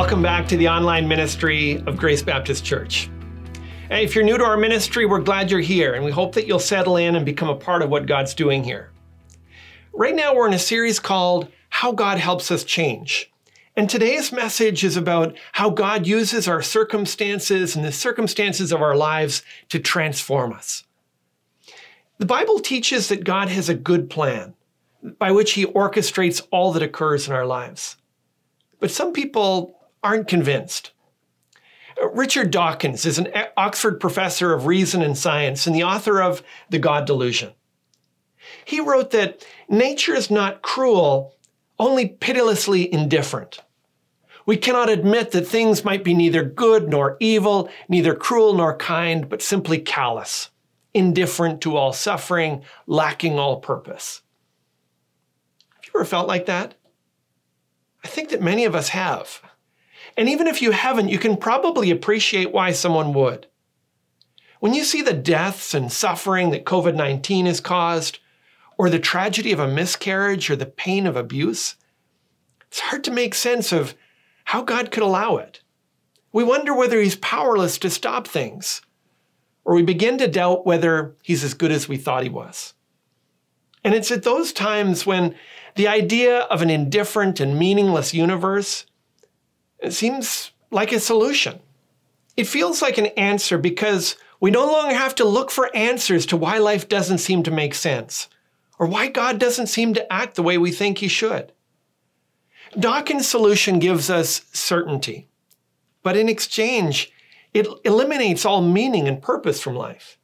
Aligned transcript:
Welcome 0.00 0.22
back 0.22 0.46
to 0.46 0.56
the 0.56 0.68
online 0.68 1.08
ministry 1.08 1.82
of 1.88 1.96
Grace 1.96 2.22
Baptist 2.22 2.64
Church. 2.64 3.10
If 3.90 4.14
you're 4.14 4.22
new 4.22 4.38
to 4.38 4.44
our 4.44 4.56
ministry, 4.56 5.06
we're 5.06 5.18
glad 5.18 5.50
you're 5.50 5.58
here 5.58 5.94
and 5.94 6.04
we 6.04 6.12
hope 6.12 6.36
that 6.36 6.46
you'll 6.46 6.60
settle 6.60 6.98
in 6.98 7.16
and 7.16 7.26
become 7.26 7.48
a 7.48 7.56
part 7.56 7.82
of 7.82 7.90
what 7.90 8.06
God's 8.06 8.32
doing 8.32 8.62
here. 8.62 8.92
Right 9.92 10.14
now, 10.14 10.36
we're 10.36 10.46
in 10.46 10.54
a 10.54 10.58
series 10.58 11.00
called 11.00 11.48
How 11.70 11.90
God 11.90 12.18
Helps 12.18 12.52
Us 12.52 12.62
Change. 12.62 13.32
And 13.74 13.90
today's 13.90 14.30
message 14.30 14.84
is 14.84 14.96
about 14.96 15.36
how 15.50 15.68
God 15.68 16.06
uses 16.06 16.46
our 16.46 16.62
circumstances 16.62 17.74
and 17.74 17.84
the 17.84 17.90
circumstances 17.90 18.70
of 18.70 18.80
our 18.80 18.94
lives 18.94 19.42
to 19.70 19.80
transform 19.80 20.52
us. 20.52 20.84
The 22.18 22.26
Bible 22.26 22.60
teaches 22.60 23.08
that 23.08 23.24
God 23.24 23.48
has 23.48 23.68
a 23.68 23.74
good 23.74 24.08
plan 24.08 24.54
by 25.18 25.32
which 25.32 25.54
he 25.54 25.66
orchestrates 25.66 26.46
all 26.52 26.72
that 26.74 26.84
occurs 26.84 27.26
in 27.26 27.34
our 27.34 27.46
lives. 27.46 27.96
But 28.78 28.92
some 28.92 29.12
people 29.12 29.74
aren't 30.02 30.28
convinced. 30.28 30.92
Uh, 32.00 32.08
Richard 32.10 32.50
Dawkins 32.50 33.04
is 33.04 33.18
an 33.18 33.28
Oxford 33.56 34.00
professor 34.00 34.52
of 34.52 34.66
reason 34.66 35.02
and 35.02 35.16
science 35.16 35.66
and 35.66 35.74
the 35.74 35.84
author 35.84 36.20
of 36.20 36.42
The 36.70 36.78
God 36.78 37.06
Delusion. 37.06 37.52
He 38.64 38.80
wrote 38.80 39.10
that 39.10 39.44
nature 39.68 40.14
is 40.14 40.30
not 40.30 40.62
cruel, 40.62 41.34
only 41.78 42.08
pitilessly 42.08 42.92
indifferent. 42.92 43.60
We 44.46 44.56
cannot 44.56 44.88
admit 44.88 45.32
that 45.32 45.46
things 45.46 45.84
might 45.84 46.02
be 46.02 46.14
neither 46.14 46.42
good 46.42 46.88
nor 46.88 47.18
evil, 47.20 47.68
neither 47.88 48.14
cruel 48.14 48.54
nor 48.54 48.74
kind, 48.76 49.28
but 49.28 49.42
simply 49.42 49.78
callous, 49.78 50.48
indifferent 50.94 51.60
to 51.62 51.76
all 51.76 51.92
suffering, 51.92 52.62
lacking 52.86 53.38
all 53.38 53.60
purpose. 53.60 54.22
Have 55.74 55.84
you 55.84 56.00
ever 56.00 56.04
felt 56.06 56.28
like 56.28 56.46
that? 56.46 56.74
I 58.02 58.08
think 58.08 58.30
that 58.30 58.40
many 58.40 58.64
of 58.64 58.74
us 58.74 58.88
have. 58.88 59.42
And 60.18 60.28
even 60.28 60.48
if 60.48 60.60
you 60.60 60.72
haven't, 60.72 61.10
you 61.10 61.18
can 61.18 61.36
probably 61.36 61.92
appreciate 61.92 62.52
why 62.52 62.72
someone 62.72 63.14
would. 63.14 63.46
When 64.58 64.74
you 64.74 64.82
see 64.82 65.00
the 65.00 65.12
deaths 65.12 65.74
and 65.74 65.92
suffering 65.92 66.50
that 66.50 66.64
COVID 66.64 66.96
19 66.96 67.46
has 67.46 67.60
caused, 67.60 68.18
or 68.76 68.90
the 68.90 68.98
tragedy 68.98 69.52
of 69.52 69.60
a 69.60 69.68
miscarriage 69.68 70.50
or 70.50 70.56
the 70.56 70.66
pain 70.66 71.06
of 71.06 71.14
abuse, 71.14 71.76
it's 72.66 72.80
hard 72.80 73.04
to 73.04 73.12
make 73.12 73.32
sense 73.32 73.70
of 73.72 73.94
how 74.46 74.62
God 74.62 74.90
could 74.90 75.04
allow 75.04 75.36
it. 75.36 75.62
We 76.32 76.42
wonder 76.42 76.74
whether 76.74 77.00
He's 77.00 77.16
powerless 77.16 77.78
to 77.78 77.88
stop 77.88 78.26
things, 78.26 78.82
or 79.64 79.76
we 79.76 79.84
begin 79.84 80.18
to 80.18 80.26
doubt 80.26 80.66
whether 80.66 81.14
He's 81.22 81.44
as 81.44 81.54
good 81.54 81.70
as 81.70 81.88
we 81.88 81.96
thought 81.96 82.24
He 82.24 82.28
was. 82.28 82.74
And 83.84 83.94
it's 83.94 84.10
at 84.10 84.24
those 84.24 84.52
times 84.52 85.06
when 85.06 85.36
the 85.76 85.86
idea 85.86 86.40
of 86.40 86.60
an 86.60 86.70
indifferent 86.70 87.38
and 87.38 87.56
meaningless 87.56 88.12
universe 88.12 88.84
seems 89.90 90.50
like 90.70 90.92
a 90.92 91.00
solution. 91.00 91.60
It 92.36 92.46
feels 92.46 92.82
like 92.82 92.98
an 92.98 93.06
answer 93.06 93.58
because 93.58 94.16
we 94.40 94.50
no 94.50 94.66
longer 94.66 94.94
have 94.94 95.14
to 95.16 95.24
look 95.24 95.50
for 95.50 95.74
answers 95.74 96.26
to 96.26 96.36
why 96.36 96.58
life 96.58 96.88
doesn't 96.88 97.18
seem 97.18 97.42
to 97.44 97.50
make 97.50 97.74
sense 97.74 98.28
or 98.78 98.86
why 98.86 99.08
God 99.08 99.38
doesn't 99.38 99.66
seem 99.66 99.94
to 99.94 100.12
act 100.12 100.36
the 100.36 100.42
way 100.42 100.56
we 100.56 100.70
think 100.70 100.98
he 100.98 101.08
should. 101.08 101.52
Dawkins' 102.78 103.26
solution 103.26 103.78
gives 103.78 104.10
us 104.10 104.42
certainty, 104.52 105.28
but 106.02 106.16
in 106.16 106.28
exchange, 106.28 107.10
it 107.54 107.66
eliminates 107.84 108.44
all 108.44 108.62
meaning 108.62 109.08
and 109.08 109.22
purpose 109.22 109.60
from 109.60 109.74
life. 109.74 110.18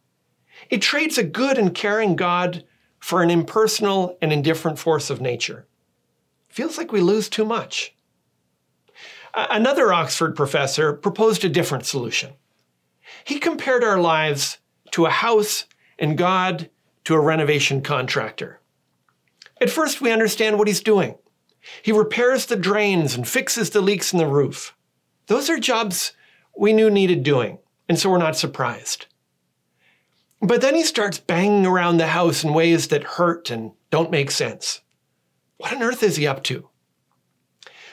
It 0.71 0.83
trades 0.83 1.19
a 1.19 1.25
good 1.25 1.59
and 1.59 1.75
caring 1.75 2.17
God 2.17 2.65
for 3.01 3.23
an 3.23 3.31
impersonal 3.31 4.17
and 4.23 4.33
indifferent 4.33 4.79
force 4.79 5.11
of 5.11 5.21
nature. 5.21 5.67
Feels 6.49 6.79
like 6.79 6.93
we 6.93 7.01
lose 7.01 7.29
too 7.29 7.45
much. 7.45 7.94
Another 9.37 9.93
Oxford 9.93 10.37
professor 10.37 10.93
proposed 10.93 11.45
a 11.45 11.49
different 11.49 11.87
solution. 11.87 12.35
He 13.25 13.39
compared 13.39 13.83
our 13.83 14.01
lives 14.01 14.59
to 14.93 15.07
a 15.07 15.11
house 15.11 15.65
and 15.99 16.17
God 16.17 16.71
to 17.05 17.15
a 17.15 17.21
renovation 17.21 17.83
contractor. 17.83 18.61
At 19.61 19.71
first, 19.71 20.01
we 20.01 20.13
understand 20.13 20.59
what 20.59 20.69
he's 20.69 20.83
doing. 20.83 21.17
He 21.83 21.93
repairs 21.93 22.47
the 22.47 22.57
drains 22.57 23.15
and 23.15 23.27
fixes 23.27 23.71
the 23.71 23.81
leaks 23.81 24.13
in 24.13 24.19
the 24.19 24.27
roof. 24.27 24.77
Those 25.27 25.49
are 25.49 25.59
jobs 25.59 26.13
we 26.57 26.73
knew 26.73 26.91
needed 26.91 27.23
doing, 27.23 27.59
and 27.89 27.99
so 27.99 28.11
we're 28.11 28.19
not 28.19 28.37
surprised. 28.37 29.07
But 30.41 30.61
then 30.61 30.75
he 30.75 30.85
starts 30.85 31.19
banging 31.19 31.67
around 31.67 31.97
the 31.97 32.09
house 32.09 32.45
in 32.45 32.53
ways 32.53 32.89
that 32.89 33.03
hurt 33.03 33.51
and 33.51 33.73
don't 33.91 34.11
make 34.11 34.31
sense. 34.31 34.83
What 35.57 35.73
on 35.73 35.83
earth 35.83 36.03
is 36.03 36.17
he 36.17 36.27
up 36.27 36.43
to? 36.45 36.69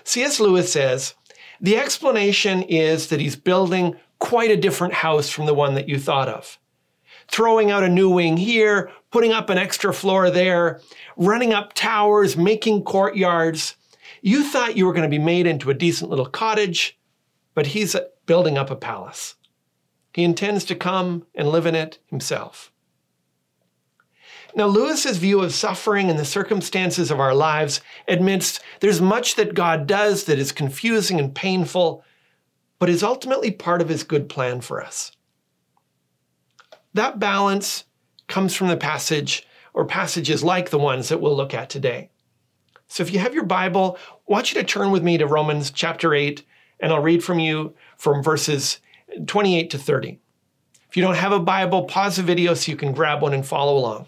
C.S. 0.04 0.40
Lewis 0.40 0.74
says 0.74 1.16
the 1.62 1.78
explanation 1.78 2.64
is 2.64 3.08
that 3.08 3.20
he's 3.20 3.36
building 3.36 3.96
quite 4.20 4.52
a 4.52 4.58
different 4.58 4.96
house 4.96 5.30
from 5.30 5.46
the 5.46 5.54
one 5.54 5.76
that 5.76 5.88
you 5.88 6.00
thought 6.00 6.28
of. 6.28 6.58
Throwing 7.28 7.70
out 7.70 7.84
a 7.84 7.90
new 7.90 8.10
wing 8.10 8.36
here, 8.36 8.92
putting 9.12 9.32
up 9.32 9.50
an 9.50 9.58
extra 9.58 9.94
floor 9.94 10.32
there, 10.32 10.82
running 11.16 11.54
up 11.54 11.74
towers, 11.74 12.36
making 12.36 12.84
courtyards. 12.84 13.76
You 14.22 14.44
thought 14.44 14.76
you 14.76 14.86
were 14.86 14.94
going 14.94 15.10
to 15.10 15.18
be 15.18 15.24
made 15.24 15.46
into 15.46 15.70
a 15.70 15.76
decent 15.76 16.10
little 16.10 16.26
cottage, 16.26 17.00
but 17.54 17.68
he's 17.68 17.96
building 18.26 18.58
up 18.58 18.72
a 18.72 18.76
palace. 18.76 19.36
He 20.14 20.24
intends 20.24 20.66
to 20.66 20.76
come 20.76 21.26
and 21.36 21.50
live 21.50 21.66
in 21.66 21.76
it 21.76 22.00
himself. 22.08 22.71
Now, 24.56 24.68
Lewis's 24.68 25.18
view 25.18 25.42
of 25.42 25.54
suffering 25.54 26.10
and 26.10 26.20
the 26.20 26.26
circumstances 26.26 27.10
of 27.10 27.20
our 27.20 27.34
lives 27.34 27.82
admits 28.08 28.60
there's 28.80 29.02
much 29.02 29.36
that 29.36 29.54
God 29.54 29.88
does 29.88 30.26
that 30.26 30.40
is 30.40 30.52
confusing 30.52 31.20
and 31.20 31.34
painful, 31.34 32.04
but 32.78 32.90
is 32.90 33.04
ultimately 33.04 33.52
part 33.52 33.82
of 33.82 33.90
his 33.90 34.04
good 34.04 34.28
plan 34.28 34.60
for 34.62 34.84
us. 34.84 35.12
That 36.94 37.20
balance 37.20 37.86
comes 38.28 38.54
from 38.54 38.68
the 38.68 38.78
passage 38.78 39.48
or 39.74 39.86
passages 39.86 40.44
like 40.44 40.70
the 40.70 40.80
ones 40.80 41.10
that 41.10 41.22
we'll 41.22 41.36
look 41.36 41.54
at 41.54 41.70
today. 41.70 42.10
So 42.88 43.04
if 43.04 43.14
you 43.14 43.20
have 43.20 43.34
your 43.34 43.46
Bible, 43.46 43.98
I 44.10 44.16
want 44.28 44.54
you 44.54 44.60
to 44.60 44.68
turn 44.68 44.92
with 44.92 45.02
me 45.02 45.18
to 45.18 45.26
Romans 45.26 45.72
chapter 45.72 46.14
8, 46.14 46.44
and 46.82 46.92
I'll 46.92 47.02
read 47.02 47.24
from 47.24 47.40
you 47.40 47.74
from 47.98 48.22
verses 48.22 48.80
28 49.28 49.70
to 49.70 49.78
30. 49.78 50.20
If 50.90 50.98
you 50.98 51.04
don't 51.04 51.16
have 51.16 51.32
a 51.32 51.40
Bible, 51.40 51.86
pause 51.86 52.18
the 52.18 52.24
video 52.24 52.54
so 52.54 52.70
you 52.70 52.78
can 52.78 52.92
grab 52.92 53.22
one 53.22 53.34
and 53.34 53.46
follow 53.46 53.78
along. 53.78 54.08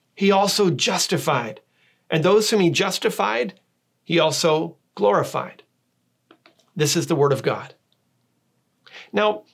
he 0.21 0.29
also 0.29 0.69
justified. 0.69 1.61
And 2.07 2.23
those 2.23 2.47
whom 2.47 2.59
he 2.59 2.69
justified, 2.69 3.59
he 4.03 4.19
also 4.19 4.77
glorified. 4.93 5.63
This 6.75 6.95
is 6.95 7.07
the 7.07 7.15
word 7.15 7.33
of 7.33 7.41
God. 7.41 7.73
Now, 9.11 9.45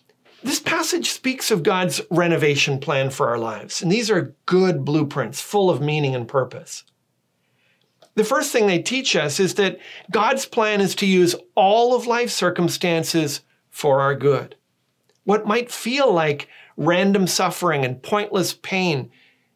this 0.44 0.60
passage 0.60 1.12
speaks 1.12 1.52
of 1.52 1.64
God's 1.64 2.02
renovation 2.12 2.82
plan 2.82 3.12
for 3.12 3.30
our 3.30 3.38
lives, 3.38 3.82
and 3.82 3.90
these 3.90 4.12
are 4.12 4.36
good 4.46 4.84
blueprints 4.84 5.40
full 5.40 5.70
of 5.70 5.80
meaning 5.80 6.14
and 6.14 6.28
purpose. 6.28 6.84
The 8.16 8.26
first 8.26 8.52
thing 8.52 8.68
they 8.68 8.82
teach 8.82 9.16
us 9.16 9.40
is 9.40 9.54
that 9.54 9.80
God's 10.12 10.46
plan 10.46 10.82
is 10.82 10.96
to 10.96 11.06
use 11.06 11.34
all 11.56 11.96
of 11.96 12.08
life's 12.08 12.34
circumstances 12.34 13.40
for 13.70 14.02
our 14.02 14.16
good. 14.16 14.58
What 15.24 15.48
might 15.48 15.72
feel 15.72 16.12
like 16.12 16.50
random 16.76 17.26
suffering 17.26 17.86
and 17.86 18.04
pointless 18.04 18.54
pain 18.54 19.12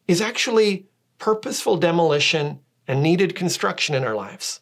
is 0.08 0.22
actually 0.22 0.86
purposeful 1.22 1.76
demolition 1.76 2.58
and 2.88 3.00
needed 3.00 3.36
construction 3.36 3.94
in 3.94 4.02
our 4.02 4.16
lives. 4.16 4.60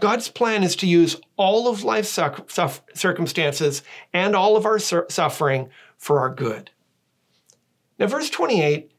God's 0.00 0.28
plan 0.28 0.64
is 0.64 0.74
to 0.74 0.86
use 0.88 1.20
all 1.36 1.68
of 1.68 1.84
life's 1.84 2.18
circumstances 2.94 3.84
and 4.12 4.34
all 4.34 4.56
of 4.56 4.66
our 4.66 4.80
suffering 4.80 5.70
for 5.96 6.18
our 6.18 6.34
good. 6.34 6.72
Now, 8.00 8.08
verse 8.08 8.28
28 8.30 8.90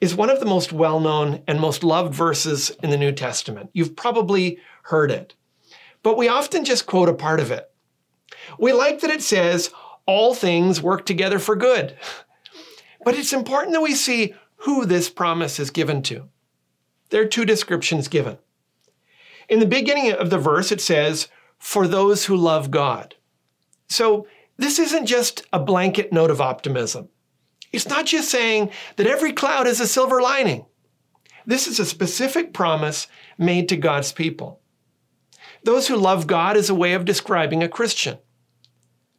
is 0.00 0.14
one 0.14 0.30
of 0.30 0.38
the 0.38 0.46
most 0.46 0.72
well 0.72 1.00
known 1.00 1.42
and 1.48 1.58
most 1.58 1.82
loved 1.82 2.14
verses 2.14 2.70
in 2.80 2.90
the 2.90 2.96
New 2.96 3.10
Testament. 3.10 3.70
You've 3.72 3.96
probably 3.96 4.60
heard 4.84 5.10
it, 5.10 5.34
but 6.04 6.16
we 6.16 6.28
often 6.28 6.64
just 6.64 6.86
quote 6.86 7.08
a 7.08 7.12
part 7.12 7.40
of 7.40 7.50
it. 7.50 7.68
We 8.56 8.72
like 8.72 9.00
that 9.00 9.10
it 9.10 9.22
says, 9.22 9.72
all 10.06 10.34
things 10.34 10.80
work 10.80 11.06
together 11.06 11.40
for 11.40 11.56
good. 11.56 11.96
But 13.02 13.14
it's 13.14 13.32
important 13.32 13.72
that 13.72 13.80
we 13.80 13.94
see 13.94 14.34
who 14.60 14.84
this 14.84 15.08
promise 15.08 15.58
is 15.58 15.70
given 15.70 16.02
to. 16.02 16.28
There 17.10 17.22
are 17.22 17.26
two 17.26 17.44
descriptions 17.44 18.08
given. 18.08 18.38
In 19.48 19.58
the 19.58 19.66
beginning 19.66 20.12
of 20.12 20.30
the 20.30 20.38
verse, 20.38 20.70
it 20.70 20.80
says, 20.80 21.28
for 21.58 21.86
those 21.86 22.24
who 22.24 22.36
love 22.36 22.70
God. 22.70 23.14
So, 23.88 24.26
this 24.56 24.78
isn't 24.78 25.06
just 25.06 25.46
a 25.52 25.58
blanket 25.58 26.12
note 26.12 26.30
of 26.30 26.40
optimism. 26.40 27.08
It's 27.72 27.88
not 27.88 28.06
just 28.06 28.28
saying 28.28 28.70
that 28.96 29.06
every 29.06 29.32
cloud 29.32 29.66
has 29.66 29.80
a 29.80 29.86
silver 29.86 30.20
lining. 30.20 30.66
This 31.46 31.66
is 31.66 31.80
a 31.80 31.86
specific 31.86 32.52
promise 32.52 33.06
made 33.38 33.68
to 33.70 33.76
God's 33.76 34.12
people. 34.12 34.60
Those 35.64 35.88
who 35.88 35.96
love 35.96 36.26
God 36.26 36.56
is 36.56 36.68
a 36.68 36.74
way 36.74 36.92
of 36.92 37.04
describing 37.04 37.62
a 37.62 37.68
Christian. 37.68 38.18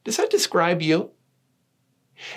Does 0.04 0.18
that 0.18 0.30
describe 0.30 0.82
you? 0.82 1.12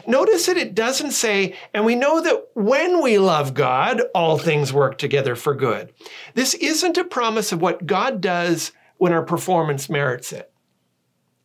Notice 0.07 0.47
that 0.47 0.57
it 0.57 0.75
doesn't 0.75 1.13
say, 1.13 1.57
and 1.73 1.85
we 1.85 1.95
know 1.95 2.21
that 2.23 2.49
when 2.55 3.03
we 3.03 3.19
love 3.19 3.55
God, 3.55 4.03
all 4.15 4.39
things 4.39 4.73
work 4.73 4.99
together 4.99 5.37
for 5.37 5.55
good. 5.55 5.93
This 6.35 6.55
isn't 6.55 6.99
a 6.99 7.05
promise 7.05 7.53
of 7.53 7.61
what 7.61 7.87
God 7.87 8.21
does 8.21 8.73
when 8.99 9.13
our 9.13 9.23
performance 9.23 9.89
merits 9.89 10.33
it. 10.33 10.53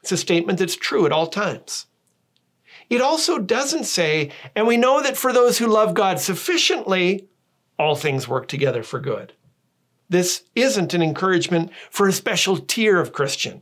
It's 0.02 0.12
a 0.12 0.18
statement 0.18 0.60
that's 0.60 0.76
true 0.76 1.06
at 1.06 1.12
all 1.12 1.28
times. 1.28 1.88
It 2.90 3.02
also 3.02 3.38
doesn't 3.38 3.84
say, 3.84 4.32
and 4.56 4.66
we 4.66 4.78
know 4.78 5.02
that 5.04 5.18
for 5.18 5.32
those 5.32 5.58
who 5.58 5.68
love 5.68 5.94
God 5.94 6.20
sufficiently, 6.20 7.28
all 7.78 7.96
things 7.96 8.28
work 8.28 8.48
together 8.48 8.84
for 8.84 9.00
good. 9.00 9.34
This 10.10 10.44
isn't 10.56 10.96
an 10.96 11.04
encouragement 11.04 11.72
for 11.92 12.08
a 12.08 12.14
special 12.14 12.58
tier 12.58 13.00
of 13.00 13.14
Christian. 13.14 13.62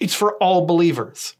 It's 0.00 0.14
for 0.14 0.36
all 0.38 0.66
believers. 0.66 1.36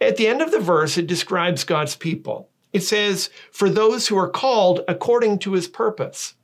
At 0.00 0.16
the 0.16 0.28
end 0.28 0.42
of 0.42 0.52
the 0.52 0.60
verse, 0.60 0.96
it 0.96 1.06
describes 1.06 1.64
God's 1.64 1.96
people. 1.96 2.50
It 2.72 2.82
says, 2.82 3.30
for 3.50 3.68
those 3.68 4.08
who 4.08 4.16
are 4.16 4.28
called 4.28 4.80
according 4.86 5.40
to 5.40 5.52
his 5.52 5.66
purpose. 5.66 6.34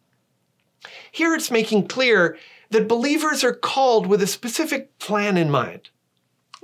Here 1.13 1.35
it's 1.35 1.51
making 1.51 1.89
clear 1.89 2.37
that 2.71 2.89
believers 2.89 3.45
are 3.45 3.55
called 3.55 4.07
with 4.07 4.23
a 4.23 4.27
specific 4.27 4.99
plan 4.99 5.37
in 5.37 5.51
mind. 5.51 5.91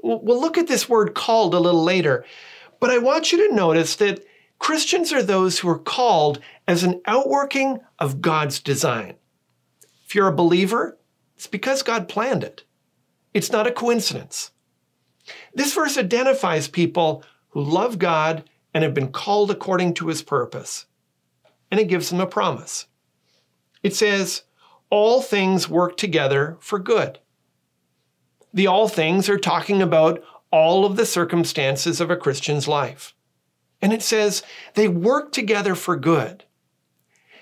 We'll 0.03 0.41
look 0.41 0.59
at 0.59 0.67
this 0.67 0.89
word 0.89 1.15
called 1.15 1.55
a 1.55 1.61
little 1.61 1.85
later, 1.85 2.25
but 2.81 2.91
I 2.91 2.99
want 2.99 3.33
you 3.33 3.49
to 3.49 3.55
notice 3.55 3.97
that 3.97 4.25
Christians 4.59 5.13
are 5.13 5.23
those 5.23 5.59
who 5.59 5.69
are 5.69 5.79
called 5.79 6.41
as 6.67 6.83
an 6.83 7.01
outworking 7.07 7.81
of 7.99 8.21
God's 8.21 8.61
design. 8.61 9.15
If 10.07 10.15
you're 10.15 10.29
a 10.29 10.35
believer, 10.35 10.99
it's 11.37 11.47
because 11.47 11.83
God 11.83 12.09
planned 12.09 12.43
it. 12.43 12.65
It's 13.33 13.53
not 13.53 13.67
a 13.67 13.73
coincidence. 13.73 14.51
This 15.55 15.75
verse 15.75 15.99
identifies 15.99 16.69
people 16.69 17.25
who 17.51 17.63
love 17.63 17.99
God 17.99 18.45
and 18.73 18.85
have 18.85 18.95
been 18.95 19.11
called 19.13 19.51
according 19.51 19.95
to 19.95 20.09
his 20.09 20.23
purpose. 20.23 20.87
And 21.71 21.81
it 21.81 21.89
gives 21.89 22.11
them 22.11 22.21
a 22.21 22.27
promise. 22.27 22.87
It 23.83 23.95
says, 23.95 24.43
All 24.91 25.23
things 25.23 25.69
work 25.69 25.97
together 25.97 26.57
for 26.61 26.79
good. 26.79 27.19
The 28.53 28.67
all 28.67 28.89
things 28.89 29.29
are 29.29 29.39
talking 29.39 29.81
about 29.81 30.23
all 30.51 30.85
of 30.85 30.97
the 30.97 31.07
circumstances 31.07 32.01
of 32.01 32.11
a 32.11 32.17
Christian's 32.17 32.67
life. 32.67 33.15
And 33.83 33.93
it 33.93 34.03
says 34.03 34.43
they 34.75 34.89
work 34.89 35.33
together 35.33 35.75
for 35.75 35.97
good. 35.97 36.45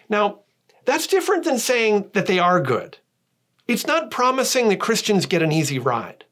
Now, 0.08 0.40
that's 0.84 1.06
different 1.06 1.44
than 1.44 1.58
saying 1.58 2.10
that 2.12 2.26
they 2.26 2.38
are 2.38 2.60
good. 2.60 2.98
It's 3.66 3.86
not 3.86 4.10
promising 4.10 4.68
that 4.68 4.80
Christians 4.80 5.26
get 5.26 5.42
an 5.42 5.52
easy 5.52 5.78
ride. 5.78 6.24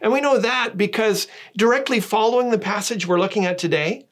And 0.00 0.12
we 0.12 0.20
know 0.20 0.38
that 0.38 0.76
because 0.76 1.28
directly 1.56 2.00
following 2.00 2.50
the 2.50 2.58
passage 2.58 3.06
we're 3.06 3.18
looking 3.18 3.44
at 3.44 3.58
today, 3.58 4.06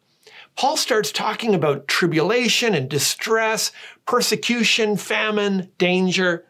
Paul 0.56 0.76
starts 0.76 1.12
talking 1.12 1.54
about 1.54 1.86
tribulation 1.86 2.74
and 2.74 2.88
distress, 2.88 3.72
persecution, 4.06 4.96
famine, 4.96 5.70
danger. 5.78 6.46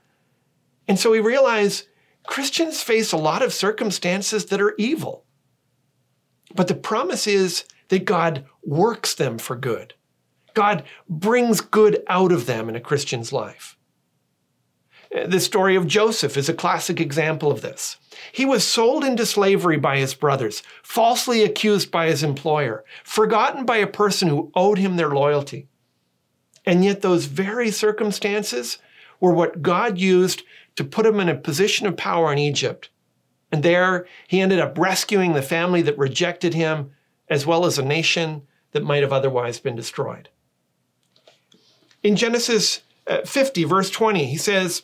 And 0.86 0.98
so 0.98 1.10
we 1.10 1.20
realize 1.20 1.88
Christians 2.26 2.82
face 2.82 3.12
a 3.12 3.16
lot 3.16 3.42
of 3.42 3.52
circumstances 3.52 4.46
that 4.46 4.60
are 4.60 4.74
evil. 4.78 5.24
But 6.54 6.68
the 6.68 6.74
promise 6.74 7.26
is 7.26 7.64
that 7.88 8.04
God 8.04 8.46
works 8.64 9.14
them 9.14 9.38
for 9.38 9.56
good. 9.56 9.94
God 10.54 10.84
brings 11.08 11.60
good 11.60 12.02
out 12.08 12.32
of 12.32 12.46
them 12.46 12.68
in 12.68 12.76
a 12.76 12.80
Christian's 12.80 13.32
life. 13.32 13.75
The 15.24 15.40
story 15.40 15.76
of 15.76 15.86
Joseph 15.86 16.36
is 16.36 16.50
a 16.50 16.54
classic 16.54 17.00
example 17.00 17.50
of 17.50 17.62
this. 17.62 17.96
He 18.32 18.44
was 18.44 18.62
sold 18.64 19.02
into 19.02 19.24
slavery 19.24 19.78
by 19.78 19.96
his 19.96 20.12
brothers, 20.12 20.62
falsely 20.82 21.42
accused 21.42 21.90
by 21.90 22.08
his 22.08 22.22
employer, 22.22 22.84
forgotten 23.02 23.64
by 23.64 23.78
a 23.78 23.86
person 23.86 24.28
who 24.28 24.52
owed 24.54 24.76
him 24.76 24.96
their 24.96 25.08
loyalty. 25.08 25.68
And 26.66 26.84
yet, 26.84 27.00
those 27.00 27.24
very 27.24 27.70
circumstances 27.70 28.76
were 29.18 29.32
what 29.32 29.62
God 29.62 29.96
used 29.96 30.42
to 30.74 30.84
put 30.84 31.06
him 31.06 31.18
in 31.18 31.30
a 31.30 31.34
position 31.34 31.86
of 31.86 31.96
power 31.96 32.30
in 32.30 32.38
Egypt. 32.38 32.90
And 33.50 33.62
there, 33.62 34.06
he 34.28 34.42
ended 34.42 34.58
up 34.58 34.76
rescuing 34.76 35.32
the 35.32 35.40
family 35.40 35.80
that 35.80 35.96
rejected 35.96 36.52
him, 36.52 36.90
as 37.30 37.46
well 37.46 37.64
as 37.64 37.78
a 37.78 37.84
nation 37.84 38.42
that 38.72 38.84
might 38.84 39.02
have 39.02 39.14
otherwise 39.14 39.60
been 39.60 39.76
destroyed. 39.76 40.28
In 42.02 42.16
Genesis 42.16 42.82
uh, 43.06 43.22
50, 43.22 43.64
verse 43.64 43.88
20, 43.88 44.26
he 44.26 44.36
says, 44.36 44.82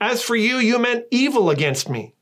As 0.00 0.22
for 0.22 0.36
you, 0.36 0.58
you 0.58 0.78
meant 0.78 1.06
evil 1.10 1.50
against 1.50 1.88
me, 1.88 2.14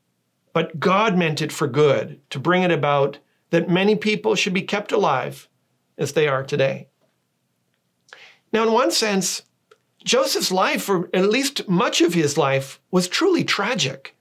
but 0.53 0.79
God 0.79 1.17
meant 1.17 1.41
it 1.41 1.51
for 1.51 1.67
good, 1.67 2.19
to 2.31 2.39
bring 2.39 2.63
it 2.63 2.71
about 2.71 3.19
that 3.51 3.69
many 3.69 3.95
people 3.95 4.35
should 4.35 4.53
be 4.53 4.63
kept 4.63 4.91
alive 4.91 5.47
as 5.97 6.13
they 6.13 6.27
are 6.27 6.43
today. 6.43 6.87
Now, 8.51 8.63
in 8.63 8.71
one 8.71 8.91
sense, 8.91 9.43
Joseph's 10.03 10.51
life, 10.51 10.89
or 10.89 11.09
at 11.13 11.29
least 11.29 11.67
much 11.67 12.01
of 12.01 12.13
his 12.13 12.37
life, 12.37 12.79
was 12.91 13.07
truly 13.07 13.43
tragic. 13.43 14.15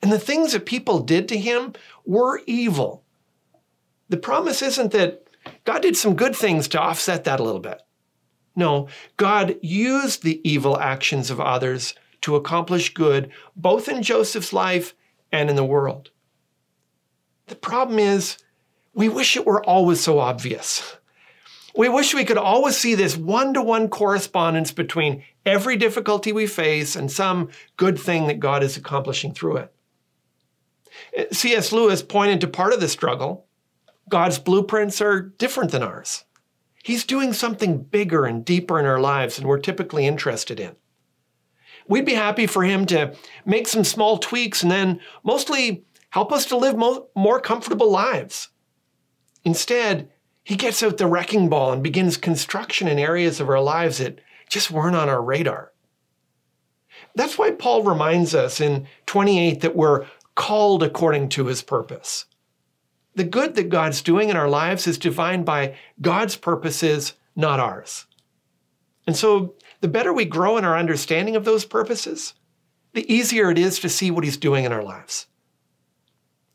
And 0.00 0.12
the 0.12 0.18
things 0.18 0.52
that 0.52 0.64
people 0.64 1.00
did 1.00 1.28
to 1.28 1.38
him 1.38 1.74
were 2.06 2.40
evil. 2.46 3.02
The 4.08 4.16
promise 4.16 4.62
isn't 4.62 4.92
that 4.92 5.24
God 5.64 5.82
did 5.82 5.96
some 5.96 6.14
good 6.14 6.36
things 6.36 6.68
to 6.68 6.80
offset 6.80 7.24
that 7.24 7.40
a 7.40 7.42
little 7.42 7.60
bit. 7.60 7.82
No, 8.56 8.88
God 9.16 9.56
used 9.60 10.22
the 10.22 10.40
evil 10.48 10.78
actions 10.78 11.30
of 11.30 11.40
others 11.40 11.94
to 12.22 12.36
accomplish 12.36 12.94
good, 12.94 13.30
both 13.56 13.88
in 13.88 14.02
Joseph's 14.02 14.52
life 14.52 14.94
and 15.32 15.50
in 15.50 15.56
the 15.56 15.64
world. 15.64 16.10
The 17.46 17.56
problem 17.56 17.98
is, 17.98 18.38
we 18.94 19.08
wish 19.08 19.36
it 19.36 19.46
were 19.46 19.64
always 19.64 20.00
so 20.00 20.18
obvious. 20.18 20.96
We 21.76 21.88
wish 21.88 22.12
we 22.12 22.24
could 22.24 22.38
always 22.38 22.76
see 22.76 22.94
this 22.96 23.16
one 23.16 23.54
to 23.54 23.62
one 23.62 23.88
correspondence 23.88 24.72
between 24.72 25.22
every 25.46 25.76
difficulty 25.76 26.32
we 26.32 26.46
face 26.46 26.96
and 26.96 27.10
some 27.10 27.50
good 27.76 27.98
thing 27.98 28.26
that 28.26 28.40
God 28.40 28.62
is 28.62 28.76
accomplishing 28.76 29.32
through 29.32 29.58
it. 29.58 29.72
C.S. 31.32 31.70
Lewis 31.72 32.02
pointed 32.02 32.40
to 32.40 32.48
part 32.48 32.72
of 32.72 32.80
the 32.80 32.88
struggle. 32.88 33.46
God's 34.08 34.38
blueprints 34.38 35.00
are 35.00 35.20
different 35.20 35.70
than 35.70 35.82
ours. 35.82 36.24
He's 36.82 37.04
doing 37.04 37.32
something 37.32 37.82
bigger 37.82 38.24
and 38.24 38.44
deeper 38.44 38.80
in 38.80 38.86
our 38.86 39.00
lives 39.00 39.36
than 39.36 39.46
we're 39.46 39.58
typically 39.58 40.06
interested 40.06 40.58
in. 40.58 40.74
We'd 41.88 42.04
be 42.04 42.14
happy 42.14 42.46
for 42.46 42.62
him 42.62 42.86
to 42.86 43.14
make 43.44 43.66
some 43.66 43.84
small 43.84 44.18
tweaks 44.18 44.62
and 44.62 44.70
then 44.70 45.00
mostly 45.24 45.84
help 46.10 46.32
us 46.32 46.44
to 46.46 46.56
live 46.56 46.76
mo- 46.76 47.08
more 47.16 47.40
comfortable 47.40 47.90
lives. 47.90 48.48
Instead, 49.44 50.10
he 50.44 50.56
gets 50.56 50.82
out 50.82 50.98
the 50.98 51.06
wrecking 51.06 51.48
ball 51.48 51.72
and 51.72 51.82
begins 51.82 52.16
construction 52.16 52.88
in 52.88 52.98
areas 52.98 53.40
of 53.40 53.48
our 53.48 53.60
lives 53.60 53.98
that 53.98 54.20
just 54.48 54.70
weren't 54.70 54.96
on 54.96 55.08
our 55.08 55.22
radar. 55.22 55.72
That's 57.14 57.38
why 57.38 57.50
Paul 57.50 57.82
reminds 57.82 58.34
us 58.34 58.60
in 58.60 58.86
28 59.06 59.60
that 59.60 59.76
we're 59.76 60.06
called 60.34 60.82
according 60.82 61.30
to 61.30 61.46
his 61.46 61.62
purpose. 61.62 62.26
The 63.14 63.24
good 63.24 63.56
that 63.56 63.70
God's 63.70 64.02
doing 64.02 64.28
in 64.28 64.36
our 64.36 64.48
lives 64.48 64.86
is 64.86 64.98
defined 64.98 65.44
by 65.44 65.76
God's 66.00 66.36
purposes, 66.36 67.14
not 67.34 67.60
ours. 67.60 68.06
And 69.06 69.16
so, 69.16 69.54
the 69.80 69.88
better 69.88 70.12
we 70.12 70.24
grow 70.24 70.56
in 70.56 70.64
our 70.64 70.76
understanding 70.76 71.36
of 71.36 71.44
those 71.44 71.64
purposes, 71.64 72.34
the 72.94 73.12
easier 73.12 73.50
it 73.50 73.58
is 73.58 73.78
to 73.80 73.88
see 73.88 74.10
what 74.10 74.24
he's 74.24 74.36
doing 74.36 74.64
in 74.64 74.72
our 74.72 74.82
lives. 74.82 75.26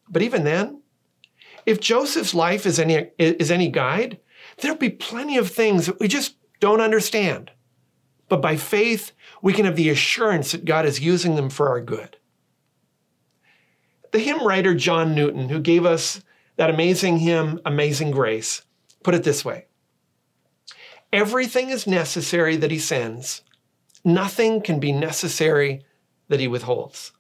But 0.10 0.22
even 0.22 0.44
then, 0.44 0.82
if 1.66 1.80
Joseph's 1.80 2.34
life 2.34 2.66
is 2.66 2.80
any, 2.80 3.10
is 3.18 3.50
any 3.50 3.70
guide, 3.70 4.20
there'll 4.60 4.78
be 4.78 4.90
plenty 4.90 5.38
of 5.38 5.50
things 5.50 5.86
that 5.86 6.00
we 6.00 6.08
just 6.08 6.36
don't 6.60 6.82
understand. 6.82 7.52
But 8.28 8.42
by 8.42 8.58
faith, 8.58 9.12
we 9.42 9.54
can 9.54 9.66
have 9.66 9.76
the 9.76 9.90
assurance 9.90 10.52
that 10.52 10.66
God 10.66 10.86
is 10.86 11.00
using 11.00 11.36
them 11.36 11.50
for 11.50 11.70
our 11.70 11.82
good. 11.82 12.18
The 14.12 14.20
hymn 14.20 14.46
writer 14.46 14.76
John 14.76 15.16
Newton, 15.16 15.50
who 15.50 15.60
gave 15.60 15.86
us 15.86 16.22
that 16.56 16.70
amazing 16.70 17.18
hymn, 17.18 17.60
Amazing 17.66 18.12
Grace, 18.12 18.64
put 19.04 19.16
it 19.16 19.24
this 19.24 19.44
way 19.44 19.66
Everything 21.14 21.70
is 21.70 21.88
necessary 21.88 22.58
that 22.58 22.72
he 22.72 22.80
sends, 22.80 23.44
nothing 24.04 24.62
can 24.62 24.80
be 24.82 24.92
necessary 24.92 25.86
that 26.28 26.42
he 26.42 26.48
withholds. 26.50 27.14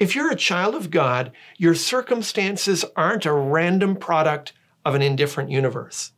If 0.00 0.14
you're 0.16 0.32
a 0.32 0.36
child 0.36 0.74
of 0.74 0.90
God, 0.90 1.32
your 1.58 1.74
circumstances 1.74 2.84
aren't 2.96 3.26
a 3.26 3.32
random 3.32 3.96
product 3.96 4.52
of 4.84 4.94
an 4.94 5.02
indifferent 5.02 5.50
universe. 5.50 6.12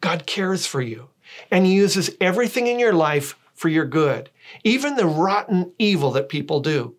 God 0.00 0.26
cares 0.26 0.66
for 0.66 0.82
you, 0.82 1.10
and 1.50 1.66
He 1.66 1.74
uses 1.74 2.10
everything 2.20 2.66
in 2.66 2.78
your 2.78 2.92
life 2.92 3.36
for 3.54 3.68
your 3.70 3.86
good, 3.86 4.30
even 4.64 4.96
the 4.96 5.06
rotten 5.06 5.72
evil 5.78 6.10
that 6.12 6.28
people 6.28 6.60
do. 6.60 6.96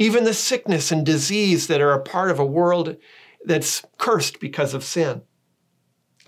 even 0.00 0.24
the 0.24 0.34
sickness 0.34 0.90
and 0.90 1.04
disease 1.04 1.66
that 1.66 1.80
are 1.80 1.92
a 1.92 2.02
part 2.02 2.30
of 2.30 2.38
a 2.38 2.44
world 2.44 2.96
that's 3.44 3.84
cursed 3.98 4.40
because 4.40 4.74
of 4.74 4.82
sin. 4.82 5.22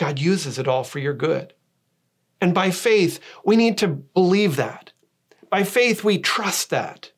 God 0.03 0.19
uses 0.19 0.59
it 0.59 0.67
all 0.67 0.83
for 0.83 0.99
your 0.99 1.15
good. 1.15 1.55
And 2.41 2.53
by 2.53 2.73
faith, 2.73 3.21
we 3.45 3.55
need 3.55 3.79
to 3.79 3.87
believe 3.87 4.57
that. 4.57 4.93
By 5.49 5.63
faith, 5.63 6.03
we 6.03 6.19
trust 6.19 6.71
that. 6.71 7.13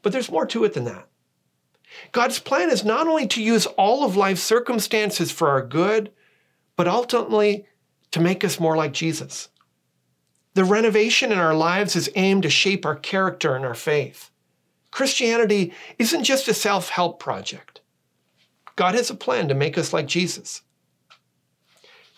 But 0.00 0.12
there's 0.12 0.30
more 0.30 0.46
to 0.46 0.62
it 0.62 0.74
than 0.74 0.84
that. 0.84 1.08
God's 2.12 2.38
plan 2.38 2.70
is 2.70 2.84
not 2.84 3.08
only 3.08 3.26
to 3.26 3.42
use 3.42 3.66
all 3.66 4.04
of 4.04 4.14
life's 4.14 4.44
circumstances 4.44 5.32
for 5.32 5.48
our 5.48 5.60
good, 5.60 6.12
but 6.76 6.86
ultimately 6.86 7.66
to 8.12 8.20
make 8.20 8.44
us 8.44 8.60
more 8.60 8.76
like 8.76 8.92
Jesus. 8.92 9.48
The 10.54 10.62
renovation 10.62 11.32
in 11.32 11.38
our 11.38 11.52
lives 11.52 11.96
is 11.96 12.12
aimed 12.14 12.44
to 12.44 12.48
shape 12.48 12.86
our 12.86 12.94
character 12.94 13.56
and 13.56 13.64
our 13.64 13.74
faith. 13.74 14.30
Christianity 14.92 15.72
isn't 15.98 16.22
just 16.22 16.46
a 16.46 16.54
self 16.54 16.90
help 16.90 17.18
project. 17.18 17.80
God 18.76 18.94
has 18.94 19.10
a 19.10 19.16
plan 19.16 19.48
to 19.48 19.54
make 19.54 19.76
us 19.76 19.92
like 19.92 20.06
Jesus. 20.06 20.62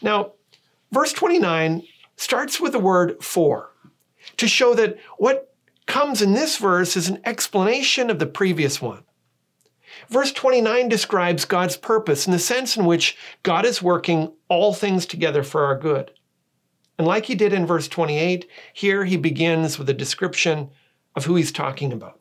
Now, 0.02 0.32
verse 0.92 1.12
29 1.12 1.82
starts 2.16 2.60
with 2.60 2.72
the 2.72 2.78
word 2.78 3.22
for 3.22 3.70
to 4.36 4.48
show 4.48 4.74
that 4.74 4.98
what 5.18 5.54
comes 5.86 6.22
in 6.22 6.32
this 6.32 6.56
verse 6.56 6.96
is 6.96 7.08
an 7.08 7.20
explanation 7.24 8.10
of 8.10 8.18
the 8.18 8.26
previous 8.26 8.80
one. 8.80 9.04
Verse 10.08 10.32
29 10.32 10.88
describes 10.88 11.44
God's 11.44 11.76
purpose 11.76 12.26
in 12.26 12.32
the 12.32 12.38
sense 12.38 12.76
in 12.76 12.84
which 12.84 13.16
God 13.42 13.64
is 13.64 13.82
working 13.82 14.32
all 14.48 14.74
things 14.74 15.06
together 15.06 15.42
for 15.42 15.64
our 15.64 15.78
good. 15.78 16.10
And 16.98 17.06
like 17.06 17.26
he 17.26 17.34
did 17.34 17.52
in 17.52 17.66
verse 17.66 17.88
28, 17.88 18.48
here 18.72 19.04
he 19.04 19.16
begins 19.16 19.78
with 19.78 19.88
a 19.88 19.94
description 19.94 20.70
of 21.16 21.24
who 21.24 21.36
he's 21.36 21.52
talking 21.52 21.92
about. 21.92 22.20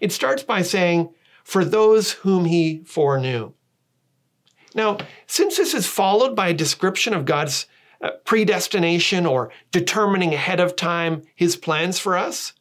It 0.00 0.12
starts 0.12 0.42
by 0.42 0.62
saying, 0.62 1.12
For 1.44 1.64
those 1.64 2.12
whom 2.12 2.44
he 2.44 2.82
foreknew. 2.84 3.52
Now, 4.74 4.98
since 5.26 5.56
this 5.56 5.74
is 5.74 5.86
followed 5.86 6.36
by 6.36 6.48
a 6.48 6.54
description 6.54 7.14
of 7.14 7.24
God's 7.24 7.66
uh, 8.00 8.10
predestination 8.24 9.26
or 9.26 9.50
determining 9.72 10.34
ahead 10.34 10.60
of 10.60 10.76
time 10.76 11.22
his 11.34 11.56
plans 11.56 11.98
for 11.98 12.16
us, 12.16 12.52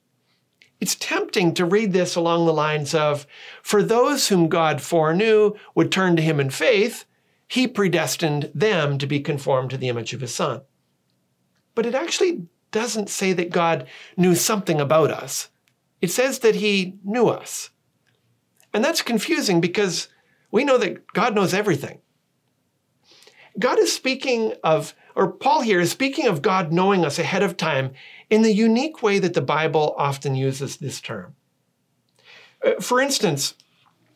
it's 0.80 0.96
tempting 0.96 1.54
to 1.56 1.66
read 1.66 1.94
this 1.94 2.16
along 2.16 2.46
the 2.46 2.54
lines 2.54 2.94
of, 2.94 3.26
For 3.62 3.82
those 3.82 4.28
whom 4.28 4.48
God 4.48 4.82
foreknew 4.82 5.54
would 5.76 5.92
turn 5.92 6.16
to 6.16 6.22
him 6.22 6.40
in 6.40 6.50
faith, 6.50 7.06
he 7.48 7.68
predestined 7.68 8.52
them 8.54 8.98
to 8.98 9.08
be 9.08 9.20
conformed 9.20 9.72
to 9.72 9.78
the 9.78 9.90
image 9.90 10.14
of 10.14 10.22
his 10.22 10.36
son. 10.36 10.62
But 11.74 11.86
it 11.86 11.96
actually 11.96 12.48
doesn't 12.72 13.10
say 13.10 13.34
that 13.34 13.50
God 13.50 13.88
knew 14.16 14.36
something 14.36 14.80
about 14.80 15.10
us. 15.10 15.50
It 16.02 16.12
says 16.12 16.40
that 16.40 16.56
he 16.56 16.98
knew 17.04 17.28
us. 17.28 17.72
And 18.74 18.84
that's 18.84 19.02
confusing 19.02 19.62
because 19.62 20.10
we 20.52 20.64
know 20.64 20.78
that 20.78 21.08
God 21.14 21.36
knows 21.36 21.54
everything. 21.54 22.00
God 23.60 23.80
is 23.80 23.92
speaking 23.92 24.54
of, 24.64 24.94
or 25.16 25.32
Paul 25.32 25.62
here 25.62 25.80
is 25.80 25.92
speaking 25.92 26.28
of 26.28 26.42
God 26.42 26.72
knowing 26.72 27.04
us 27.04 27.18
ahead 27.18 27.44
of 27.44 27.58
time 27.58 27.92
in 28.30 28.44
the 28.44 28.54
unique 28.54 29.02
way 29.02 29.20
that 29.20 29.34
the 29.34 29.42
Bible 29.42 29.96
often 29.98 30.36
uses 30.36 30.78
this 30.78 31.02
term. 31.02 31.36
Uh, 32.64 32.80
for 32.80 33.02
instance, 33.02 33.56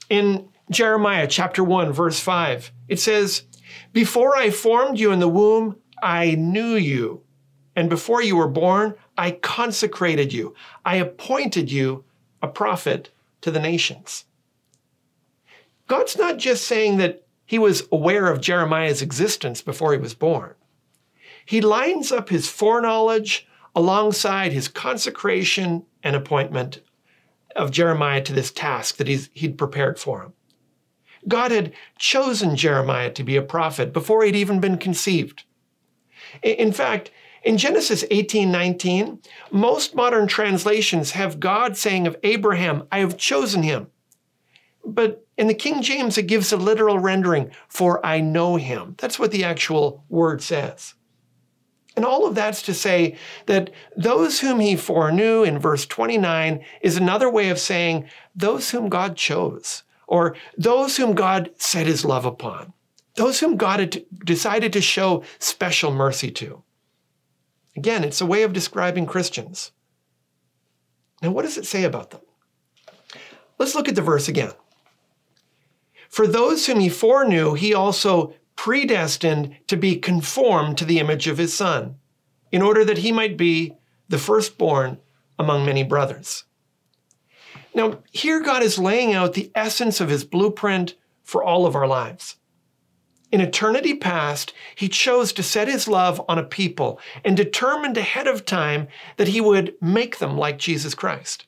in 0.10 0.50
Jeremiah 0.70 1.28
chapter 1.28 1.64
1, 1.64 1.92
verse 1.92 2.20
5, 2.20 2.72
it 2.88 3.00
says, 3.00 3.44
Before 3.94 4.36
I 4.36 4.52
formed 4.52 5.00
you 5.00 5.12
in 5.12 5.20
the 5.20 5.28
womb, 5.28 5.78
I 6.02 6.36
knew 6.36 6.76
you. 6.76 7.24
And 7.76 7.90
before 7.90 8.22
you 8.22 8.36
were 8.36 8.48
born, 8.48 8.96
I 9.18 9.32
consecrated 9.32 10.34
you. 10.34 10.54
I 10.86 10.98
appointed 10.98 11.72
you 11.72 12.04
a 12.42 12.48
prophet 12.48 13.10
to 13.42 13.52
the 13.52 13.60
nations. 13.60 14.26
God's 15.92 16.18
not 16.18 16.38
just 16.38 16.66
saying 16.66 17.00
that 17.00 17.26
he 17.46 17.60
was 17.60 17.86
aware 17.92 18.28
of 18.28 18.40
Jeremiah's 18.40 19.02
existence 19.02 19.62
before 19.62 19.92
he 19.92 19.98
was 19.98 20.14
born. 20.14 20.54
He 21.46 21.60
lines 21.60 22.14
up 22.14 22.30
his 22.30 22.48
foreknowledge 22.48 23.46
alongside 23.76 24.54
his 24.54 24.70
consecration 24.70 25.86
and 26.02 26.16
appointment 26.16 26.80
of 27.58 27.72
Jeremiah 27.72 28.22
to 28.22 28.32
this 28.32 28.54
task 28.54 28.96
that 28.96 29.10
he'd 29.10 29.58
prepared 29.58 30.00
for 30.00 30.24
him. 30.24 30.34
God 31.28 31.52
had 31.52 31.74
chosen 32.00 32.56
Jeremiah 32.56 33.12
to 33.12 33.24
be 33.26 33.36
a 33.36 33.42
prophet 33.42 33.92
before 33.92 34.24
he'd 34.24 34.34
even 34.34 34.62
been 34.62 34.78
conceived. 34.78 35.44
In 36.42 36.72
fact, 36.72 37.12
in 37.44 37.58
Genesis 37.58 38.06
18 38.10 38.50
19, 38.50 39.20
most 39.52 39.94
modern 39.94 40.28
translations 40.28 41.12
have 41.12 41.42
God 41.42 41.76
saying 41.76 42.08
of 42.08 42.16
Abraham, 42.24 42.88
I 42.94 43.00
have 43.00 43.18
chosen 43.18 43.64
him. 43.64 43.88
But 44.84 45.26
in 45.38 45.48
the 45.48 45.54
King 45.54 45.82
James, 45.82 46.18
it 46.18 46.28
gives 46.28 46.52
a 46.52 46.58
literal 46.58 47.00
rendering, 47.00 47.52
for 47.68 48.04
I 48.06 48.20
know 48.20 48.56
him. 48.56 48.96
That's 48.98 49.20
what 49.20 49.32
the 49.32 49.44
actual 49.44 50.04
word 50.10 50.42
says. 50.42 50.96
And 51.96 52.06
all 52.06 52.26
of 52.26 52.36
that's 52.36 52.62
to 52.64 52.74
say 52.74 53.18
that 53.48 53.70
those 53.98 54.40
whom 54.40 54.60
he 54.60 54.76
foreknew 54.76 55.44
in 55.44 55.60
verse 55.60 55.86
29 55.86 56.64
is 56.82 56.96
another 56.96 57.30
way 57.30 57.50
of 57.50 57.60
saying 57.60 58.10
those 58.34 58.72
whom 58.72 58.88
God 58.90 59.18
chose, 59.18 59.84
or 60.08 60.36
those 60.58 60.98
whom 60.98 61.14
God 61.14 61.52
set 61.58 61.88
his 61.88 62.06
love 62.06 62.26
upon, 62.26 62.74
those 63.16 63.40
whom 63.40 63.58
God 63.58 63.80
had 63.80 64.06
decided 64.24 64.72
to 64.74 64.82
show 64.82 65.24
special 65.40 65.92
mercy 65.92 66.32
to. 66.32 66.64
Again, 67.76 68.04
it's 68.04 68.22
a 68.22 68.26
way 68.26 68.44
of 68.44 68.54
describing 68.54 69.06
Christians. 69.06 69.72
Now, 71.22 71.32
what 71.32 71.44
does 71.44 71.58
it 71.58 71.66
say 71.66 71.84
about 71.84 72.12
them? 72.12 72.22
Let's 73.58 73.76
look 73.76 73.88
at 73.88 73.96
the 73.96 74.02
verse 74.02 74.28
again. 74.28 74.52
For 76.12 76.27
those 76.27 76.65
whom 76.68 76.82
he 76.82 76.89
foreknew, 76.89 77.53
he 77.53 77.74
also 77.74 78.34
predestined 78.58 79.56
to 79.68 79.77
be 79.77 79.96
conformed 79.96 80.77
to 80.77 80.86
the 80.86 81.00
image 81.00 81.25
of 81.25 81.38
his 81.38 81.53
Son, 81.53 81.96
in 82.51 82.62
order 82.62 82.84
that 82.86 83.00
he 83.00 83.12
might 83.12 83.38
be 83.38 83.75
the 84.10 84.18
firstborn 84.18 85.00
among 85.39 85.65
many 85.65 85.84
brothers. 85.84 86.44
Now, 87.74 88.00
here 88.12 88.41
God 88.41 88.62
is 88.62 88.77
laying 88.77 89.13
out 89.13 89.34
the 89.34 89.51
essence 89.56 90.01
of 90.01 90.10
his 90.10 90.25
blueprint 90.25 90.96
for 91.24 91.41
all 91.41 91.65
of 91.65 91.75
our 91.75 91.88
lives. 91.88 92.36
In 93.32 93.39
eternity 93.39 93.96
past, 93.96 94.53
he 94.75 94.89
chose 94.89 95.32
to 95.32 95.44
set 95.44 95.70
his 95.70 95.88
love 95.88 96.22
on 96.27 96.38
a 96.38 96.44
people 96.44 97.00
and 97.24 97.38
determined 97.38 97.98
ahead 97.98 98.27
of 98.27 98.46
time 98.46 98.89
that 99.15 99.30
he 99.30 99.39
would 99.39 99.75
make 99.80 100.18
them 100.18 100.38
like 100.38 100.60
Jesus 100.60 100.94
Christ. 100.94 101.46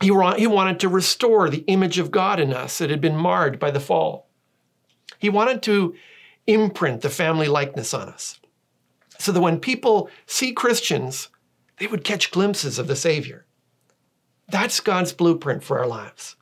He, 0.00 0.06
he 0.06 0.46
wanted 0.46 0.80
to 0.80 0.88
restore 0.88 1.48
the 1.48 1.64
image 1.66 1.98
of 1.98 2.10
God 2.10 2.38
in 2.40 2.52
us 2.52 2.78
that 2.78 2.90
had 2.90 3.00
been 3.00 3.16
marred 3.16 3.58
by 3.58 3.70
the 3.70 3.80
fall. 3.80 4.28
He 5.18 5.28
wanted 5.28 5.62
to 5.64 5.94
imprint 6.46 7.02
the 7.02 7.10
family 7.10 7.48
likeness 7.48 7.92
on 7.92 8.08
us 8.08 8.38
so 9.18 9.32
that 9.32 9.40
when 9.40 9.60
people 9.60 10.08
see 10.26 10.52
Christians, 10.52 11.28
they 11.78 11.86
would 11.86 12.04
catch 12.04 12.30
glimpses 12.30 12.78
of 12.78 12.86
the 12.86 12.96
Savior. 12.96 13.46
That's 14.48 14.80
God's 14.80 15.12
blueprint 15.12 15.62
for 15.62 15.78
our 15.78 15.86
lives. 15.86 16.36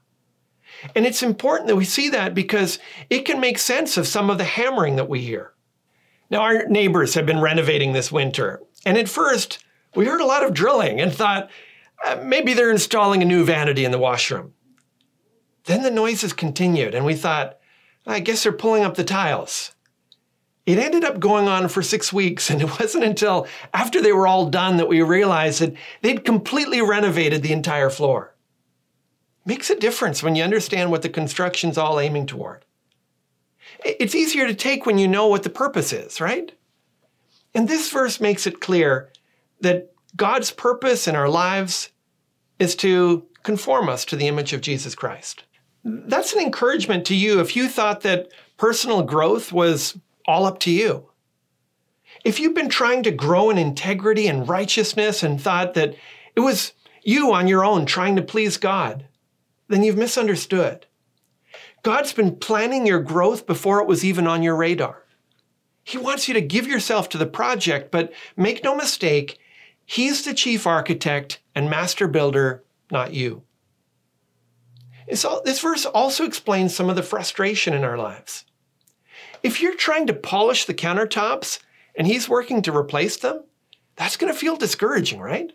And 0.95 1.07
it's 1.07 1.23
important 1.23 1.69
that 1.69 1.77
we 1.77 1.85
see 1.85 2.11
that 2.11 2.35
because 2.35 2.79
it 3.09 3.21
can 3.21 3.41
make 3.41 3.59
sense 3.59 3.97
of 3.97 4.07
some 4.07 4.31
of 4.31 4.39
the 4.39 4.45
hammering 4.45 4.97
that 4.97 5.09
we 5.09 5.23
hear. 5.23 5.53
Now, 6.31 6.41
our 6.43 6.67
neighbors 6.67 7.15
have 7.15 7.25
been 7.25 7.41
renovating 7.41 7.93
this 7.93 8.13
winter, 8.13 8.61
and 8.85 8.99
at 8.99 9.09
first, 9.09 9.65
we 9.95 10.05
heard 10.05 10.21
a 10.21 10.27
lot 10.27 10.45
of 10.45 10.53
drilling 10.53 11.01
and 11.01 11.13
thought 11.13 11.51
uh, 12.05 12.21
maybe 12.23 12.55
they're 12.55 12.71
installing 12.71 13.23
a 13.23 13.27
new 13.27 13.45
vanity 13.45 13.85
in 13.85 13.91
the 13.91 13.99
washroom. 13.99 14.53
Then 15.65 15.83
the 15.83 15.91
noises 15.91 16.33
continued, 16.33 16.95
and 16.95 17.05
we 17.05 17.15
thought, 17.15 17.59
I 18.07 18.21
guess 18.21 18.43
they're 18.43 18.53
pulling 18.53 18.85
up 18.85 18.95
the 18.95 19.05
tiles. 19.05 19.73
It 20.65 20.79
ended 20.79 21.05
up 21.05 21.21
going 21.21 21.49
on 21.49 21.69
for 21.69 21.83
six 21.83 22.13
weeks, 22.13 22.51
and 22.51 22.61
it 22.61 22.71
wasn't 22.81 23.05
until 23.05 23.47
after 23.73 24.01
they 24.03 24.13
were 24.13 24.27
all 24.27 24.51
done 24.51 24.77
that 24.77 24.89
we 24.89 25.03
realized 25.03 25.61
that 25.61 25.75
they'd 26.03 26.25
completely 26.25 26.81
renovated 26.81 27.43
the 27.43 27.53
entire 27.53 27.91
floor. 27.91 28.35
Makes 29.45 29.71
a 29.71 29.79
difference 29.79 30.23
when 30.23 30.35
you 30.35 30.43
understand 30.43 30.91
what 30.91 31.03
the 31.03 31.09
construction's 31.09 31.79
all 31.79 32.01
aiming 32.01 32.27
toward. 32.27 32.65
It's 33.85 34.15
easier 34.15 34.47
to 34.47 34.55
take 34.55 34.87
when 34.87 34.99
you 34.99 35.07
know 35.07 35.29
what 35.29 35.45
the 35.45 35.51
purpose 35.51 35.93
is, 35.93 36.21
right? 36.21 36.53
And 37.55 37.69
this 37.69 37.91
verse 37.91 38.21
makes 38.21 38.47
it 38.47 38.61
clear 38.61 39.11
that 39.61 39.93
God's 40.17 40.51
purpose 40.51 41.07
in 41.07 41.15
our 41.15 41.29
lives 41.29 41.91
is 42.59 42.75
to 42.77 43.27
conform 43.43 43.89
us 43.89 44.05
to 44.07 44.17
the 44.17 44.27
image 44.27 44.53
of 44.53 44.61
Jesus 44.61 44.95
Christ 44.95 45.45
that's 45.87 46.35
an 46.35 46.41
encouragement 46.41 47.05
to 47.07 47.15
you 47.15 47.41
if 47.41 47.55
you 47.55 47.69
thought 47.69 48.01
that 48.01 48.29
personal 48.57 49.03
growth 49.03 49.53
was 49.53 49.97
all 50.27 50.45
up 50.45 50.59
to 50.61 50.71
you. 50.71 51.09
If 52.25 52.41
you've 52.41 52.55
been 52.55 52.69
trying 52.69 53.05
to 53.05 53.13
grow 53.13 53.51
in 53.51 53.59
integrity 53.59 54.27
and 54.27 54.49
righteousness 54.49 55.23
and 55.23 55.41
thought 55.41 55.75
that 55.75 55.95
it 56.35 56.41
was 56.41 56.73
you 57.05 57.33
on 57.33 57.47
your 57.47 57.65
own 57.65 57.87
trying 57.87 58.17
to 58.17 58.23
please 58.23 58.57
God, 58.57 59.07
then 59.69 59.85
you've 59.85 59.97
misunderstood. 59.97 60.87
God's 61.85 62.13
been 62.13 62.35
planning 62.35 62.85
your 62.85 63.01
growth 63.01 63.47
before 63.47 63.81
it 63.81 63.87
was 63.87 64.05
even 64.05 64.27
on 64.27 64.43
your 64.43 64.57
radar. 64.57 65.05
He 65.85 65.99
wants 65.99 66.27
you 66.27 66.35
to 66.35 66.41
give 66.41 66.67
yourself 66.67 67.09
to 67.11 67.19
the 67.19 67.27
project, 67.27 67.93
but 67.93 68.13
make 68.37 68.65
no 68.65 68.75
mistake, 68.75 69.39
He's 69.87 70.25
the 70.25 70.35
chief 70.35 70.67
architect 70.67 71.41
and 71.55 71.71
master 71.71 72.09
builder, 72.09 72.65
not 72.91 73.15
you. 73.15 73.45
All, 75.25 75.43
this 75.45 75.61
verse 75.61 75.87
also 75.87 76.25
explains 76.25 76.75
some 76.75 76.91
of 76.91 76.97
the 76.97 77.03
frustration 77.03 77.73
in 77.73 77.85
our 77.85 77.97
lives. 77.97 78.45
If 79.45 79.63
you're 79.63 79.77
trying 79.77 80.09
to 80.09 80.13
polish 80.13 80.65
the 80.65 80.75
countertops 80.75 81.61
and 81.95 82.07
he's 82.07 82.29
working 82.29 82.63
to 82.63 82.77
replace 82.77 83.17
them, 83.17 83.45
that's 83.95 84.17
going 84.17 84.33
to 84.33 84.39
feel 84.39 84.57
discouraging, 84.57 85.21
right? 85.21 85.53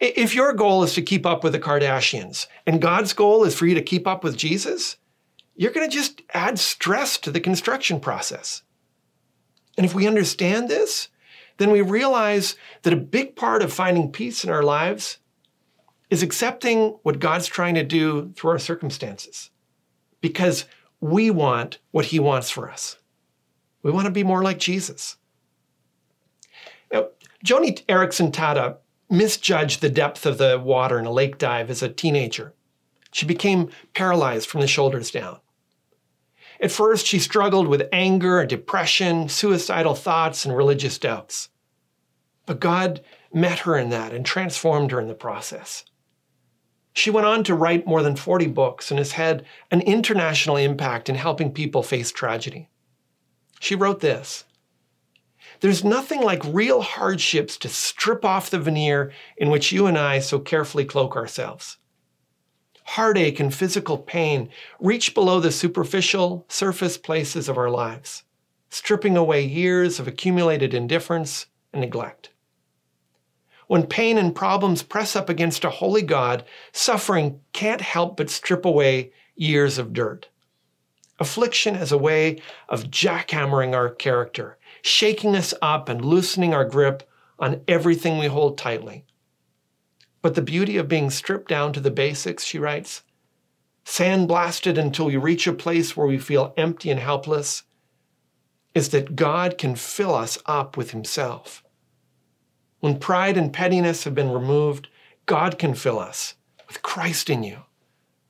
If 0.00 0.34
your 0.34 0.54
goal 0.54 0.82
is 0.82 0.94
to 0.94 1.02
keep 1.02 1.26
up 1.26 1.44
with 1.44 1.52
the 1.52 1.60
Kardashians 1.60 2.46
and 2.66 2.80
God's 2.80 3.12
goal 3.12 3.44
is 3.44 3.54
for 3.54 3.66
you 3.66 3.74
to 3.74 3.82
keep 3.82 4.06
up 4.06 4.24
with 4.24 4.36
Jesus, 4.36 4.96
you're 5.54 5.72
going 5.72 5.88
to 5.88 5.94
just 5.94 6.22
add 6.32 6.58
stress 6.58 7.18
to 7.18 7.30
the 7.30 7.40
construction 7.40 8.00
process. 8.00 8.62
And 9.76 9.84
if 9.84 9.94
we 9.94 10.06
understand 10.06 10.68
this, 10.68 11.08
then 11.60 11.70
we 11.70 11.82
realize 11.82 12.56
that 12.82 12.94
a 12.94 12.96
big 12.96 13.36
part 13.36 13.60
of 13.60 13.70
finding 13.70 14.10
peace 14.10 14.44
in 14.44 14.50
our 14.50 14.62
lives 14.62 15.18
is 16.08 16.22
accepting 16.22 16.96
what 17.02 17.18
God's 17.18 17.46
trying 17.46 17.74
to 17.74 17.84
do 17.84 18.32
through 18.32 18.52
our 18.52 18.58
circumstances 18.58 19.50
because 20.22 20.64
we 21.02 21.30
want 21.30 21.78
what 21.90 22.06
He 22.06 22.18
wants 22.18 22.48
for 22.48 22.70
us. 22.70 22.96
We 23.82 23.90
want 23.90 24.06
to 24.06 24.10
be 24.10 24.24
more 24.24 24.42
like 24.42 24.58
Jesus. 24.58 25.18
Now, 26.90 27.08
Joni 27.44 27.84
Eareckson 27.84 28.32
Tada 28.32 28.78
misjudged 29.10 29.82
the 29.82 29.90
depth 29.90 30.24
of 30.24 30.38
the 30.38 30.58
water 30.58 30.98
in 30.98 31.04
a 31.04 31.12
lake 31.12 31.36
dive 31.36 31.68
as 31.68 31.82
a 31.82 31.90
teenager. 31.90 32.54
She 33.12 33.26
became 33.26 33.68
paralyzed 33.92 34.48
from 34.48 34.62
the 34.62 34.66
shoulders 34.66 35.10
down. 35.10 35.40
At 36.60 36.70
first, 36.70 37.06
she 37.06 37.18
struggled 37.18 37.68
with 37.68 37.88
anger, 37.90 38.40
and 38.40 38.48
depression, 38.48 39.28
suicidal 39.28 39.94
thoughts, 39.94 40.44
and 40.44 40.54
religious 40.54 40.98
doubts. 40.98 41.48
But 42.44 42.60
God 42.60 43.00
met 43.32 43.60
her 43.60 43.78
in 43.78 43.90
that 43.90 44.12
and 44.12 44.26
transformed 44.26 44.90
her 44.90 45.00
in 45.00 45.08
the 45.08 45.14
process. 45.14 45.84
She 46.92 47.10
went 47.10 47.26
on 47.26 47.44
to 47.44 47.54
write 47.54 47.86
more 47.86 48.02
than 48.02 48.16
40 48.16 48.48
books 48.48 48.90
and 48.90 48.98
has 48.98 49.12
had 49.12 49.44
an 49.70 49.80
international 49.82 50.56
impact 50.56 51.08
in 51.08 51.14
helping 51.14 51.52
people 51.52 51.82
face 51.82 52.10
tragedy. 52.10 52.68
She 53.60 53.74
wrote 53.74 54.00
this 54.00 54.44
There's 55.60 55.84
nothing 55.84 56.20
like 56.20 56.42
real 56.44 56.82
hardships 56.82 57.56
to 57.58 57.68
strip 57.68 58.24
off 58.24 58.50
the 58.50 58.58
veneer 58.58 59.12
in 59.36 59.48
which 59.48 59.72
you 59.72 59.86
and 59.86 59.96
I 59.96 60.18
so 60.18 60.38
carefully 60.38 60.84
cloak 60.84 61.16
ourselves. 61.16 61.78
Heartache 62.94 63.38
and 63.38 63.54
physical 63.54 63.98
pain 63.98 64.48
reach 64.80 65.14
below 65.14 65.38
the 65.38 65.52
superficial, 65.52 66.44
surface 66.48 66.98
places 66.98 67.48
of 67.48 67.56
our 67.56 67.70
lives, 67.70 68.24
stripping 68.68 69.16
away 69.16 69.44
years 69.44 70.00
of 70.00 70.08
accumulated 70.08 70.74
indifference 70.74 71.46
and 71.72 71.82
neglect. 71.82 72.30
When 73.68 73.86
pain 73.86 74.18
and 74.18 74.34
problems 74.34 74.82
press 74.82 75.14
up 75.14 75.28
against 75.28 75.64
a 75.64 75.70
holy 75.70 76.02
God, 76.02 76.44
suffering 76.72 77.38
can't 77.52 77.80
help 77.80 78.16
but 78.16 78.28
strip 78.28 78.64
away 78.64 79.12
years 79.36 79.78
of 79.78 79.92
dirt. 79.92 80.28
Affliction 81.20 81.76
is 81.76 81.92
a 81.92 81.98
way 81.98 82.42
of 82.68 82.90
jackhammering 82.90 83.72
our 83.72 83.90
character, 83.90 84.58
shaking 84.82 85.36
us 85.36 85.54
up 85.62 85.88
and 85.88 86.04
loosening 86.04 86.52
our 86.52 86.64
grip 86.64 87.08
on 87.38 87.60
everything 87.68 88.18
we 88.18 88.26
hold 88.26 88.58
tightly. 88.58 89.04
But 90.22 90.34
the 90.34 90.42
beauty 90.42 90.76
of 90.76 90.88
being 90.88 91.10
stripped 91.10 91.48
down 91.48 91.72
to 91.72 91.80
the 91.80 91.90
basics, 91.90 92.44
she 92.44 92.58
writes, 92.58 93.02
sandblasted 93.84 94.78
until 94.78 95.06
we 95.06 95.16
reach 95.16 95.46
a 95.46 95.52
place 95.52 95.96
where 95.96 96.06
we 96.06 96.18
feel 96.18 96.54
empty 96.56 96.90
and 96.90 97.00
helpless, 97.00 97.62
is 98.74 98.90
that 98.90 99.16
God 99.16 99.58
can 99.58 99.74
fill 99.74 100.14
us 100.14 100.38
up 100.46 100.76
with 100.76 100.90
Himself. 100.92 101.64
When 102.80 102.98
pride 102.98 103.36
and 103.36 103.52
pettiness 103.52 104.04
have 104.04 104.14
been 104.14 104.30
removed, 104.30 104.88
God 105.26 105.58
can 105.58 105.74
fill 105.74 105.98
us 105.98 106.34
with 106.68 106.82
Christ 106.82 107.28
in 107.30 107.42
you, 107.42 107.58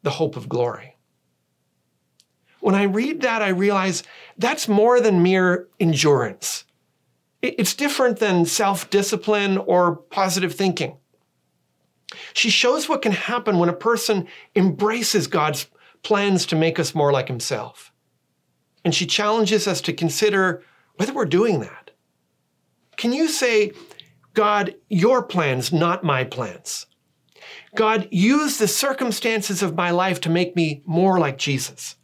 the 0.02 0.10
hope 0.10 0.36
of 0.36 0.48
glory. 0.48 0.96
When 2.60 2.74
I 2.74 2.84
read 2.84 3.22
that, 3.22 3.42
I 3.42 3.48
realize 3.48 4.02
that's 4.36 4.68
more 4.68 5.00
than 5.00 5.22
mere 5.22 5.68
endurance. 5.78 6.64
It's 7.42 7.74
different 7.74 8.18
than 8.18 8.44
self 8.44 8.90
discipline 8.90 9.56
or 9.56 9.96
positive 9.96 10.54
thinking. 10.54 10.99
She 12.32 12.50
shows 12.50 12.88
what 12.88 13.02
can 13.02 13.12
happen 13.12 13.58
when 13.58 13.68
a 13.68 13.74
person 13.74 14.26
embraces 14.56 15.26
God's 15.26 15.66
plans 16.02 16.46
to 16.46 16.56
make 16.56 16.78
us 16.78 16.94
more 16.94 17.12
like 17.12 17.28
Himself. 17.28 17.92
And 18.84 18.94
she 18.94 19.06
challenges 19.06 19.66
us 19.66 19.80
to 19.82 19.92
consider 19.92 20.62
whether 20.96 21.12
we're 21.12 21.26
doing 21.26 21.60
that. 21.60 21.90
Can 22.96 23.12
you 23.12 23.28
say, 23.28 23.72
God, 24.34 24.74
your 24.88 25.22
plans, 25.22 25.72
not 25.72 26.04
my 26.04 26.24
plans. 26.24 26.86
God, 27.74 28.08
use 28.10 28.58
the 28.58 28.68
circumstances 28.68 29.62
of 29.62 29.74
my 29.74 29.90
life 29.90 30.20
to 30.20 30.30
make 30.30 30.54
me 30.54 30.82
more 30.84 31.18
like 31.18 31.38
Jesus. 31.38 31.96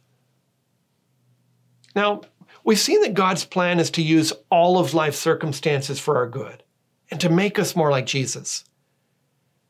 Now, 1.95 2.21
we've 2.63 2.79
seen 2.79 3.01
that 3.01 3.13
God's 3.13 3.45
plan 3.45 3.79
is 3.79 3.89
to 3.91 4.01
use 4.01 4.33
all 4.49 4.77
of 4.77 4.93
life's 4.93 5.19
circumstances 5.19 5.99
for 5.99 6.17
our 6.17 6.27
good 6.27 6.63
and 7.09 7.19
to 7.21 7.29
make 7.29 7.57
us 7.57 7.75
more 7.75 7.91
like 7.91 8.05
Jesus. 8.05 8.65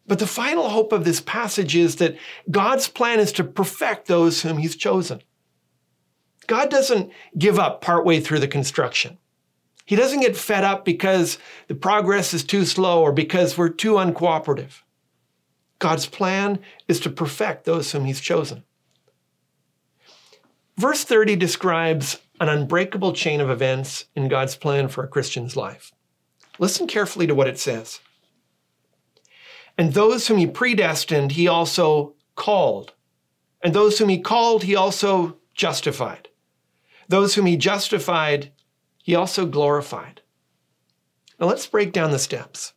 But 0.08 0.20
the 0.20 0.28
final 0.28 0.70
hope 0.70 0.93
of 0.93 1.04
this 1.04 1.20
passage 1.20 1.76
is 1.76 1.98
that 1.98 2.17
God's 2.50 2.88
plan 2.88 3.20
is 3.20 3.34
to 3.34 3.43
perfect 3.43 4.08
those 4.08 4.41
whom 4.41 4.58
He's 4.58 4.76
chosen. 4.76 5.22
God 6.48 6.70
doesn't 6.72 7.12
give 7.38 7.60
up 7.60 7.82
partway 7.82 8.22
through 8.22 8.39
the 8.39 8.48
construction. 8.48 9.17
He 9.86 9.98
doesn't 9.98 10.22
get 10.22 10.38
fed 10.38 10.63
up 10.63 10.86
because 10.86 11.38
the 11.67 11.76
progress 11.76 12.34
is 12.34 12.43
too 12.43 12.65
slow 12.65 13.02
or 13.02 13.12
because 13.12 13.58
we're 13.58 13.70
too 13.70 13.93
uncooperative. 13.93 14.82
God's 15.80 16.08
plan 16.08 16.60
is 16.88 17.00
to 17.02 17.10
perfect 17.10 17.65
those 17.65 17.91
whom 17.91 18.06
He's 18.06 18.22
chosen. 18.22 18.63
Verse 20.78 21.04
30 21.04 21.36
describes 21.36 22.20
an 22.39 22.50
unbreakable 22.50 23.13
chain 23.13 23.41
of 23.41 23.50
events 23.50 24.06
in 24.15 24.28
God's 24.28 24.56
plan 24.56 24.88
for 24.88 25.04
a 25.04 25.08
Christian's 25.08 25.56
life. 25.56 25.91
Listen 26.60 26.88
carefully 26.88 27.28
to 27.28 27.36
what 27.36 27.48
it 27.48 27.60
says. 27.60 28.00
And 29.78 29.94
those 29.94 30.28
whom 30.28 30.38
He 30.38 30.48
predestined, 30.48 31.34
He 31.34 31.48
also 31.48 32.16
called. 32.36 32.94
And 33.63 33.74
those 33.74 34.00
whom 34.00 34.10
He 34.10 34.20
called, 34.20 34.63
He 34.63 34.76
also 34.76 35.38
justified. 35.54 36.30
Those 37.08 37.36
whom 37.36 37.46
He 37.46 37.58
justified, 37.58 38.52
he 39.08 39.16
also 39.16 39.46
glorified. 39.46 40.20
Now 41.40 41.48
let's 41.48 41.66
break 41.66 41.94
down 41.94 42.12
the 42.12 42.20
steps. 42.20 42.74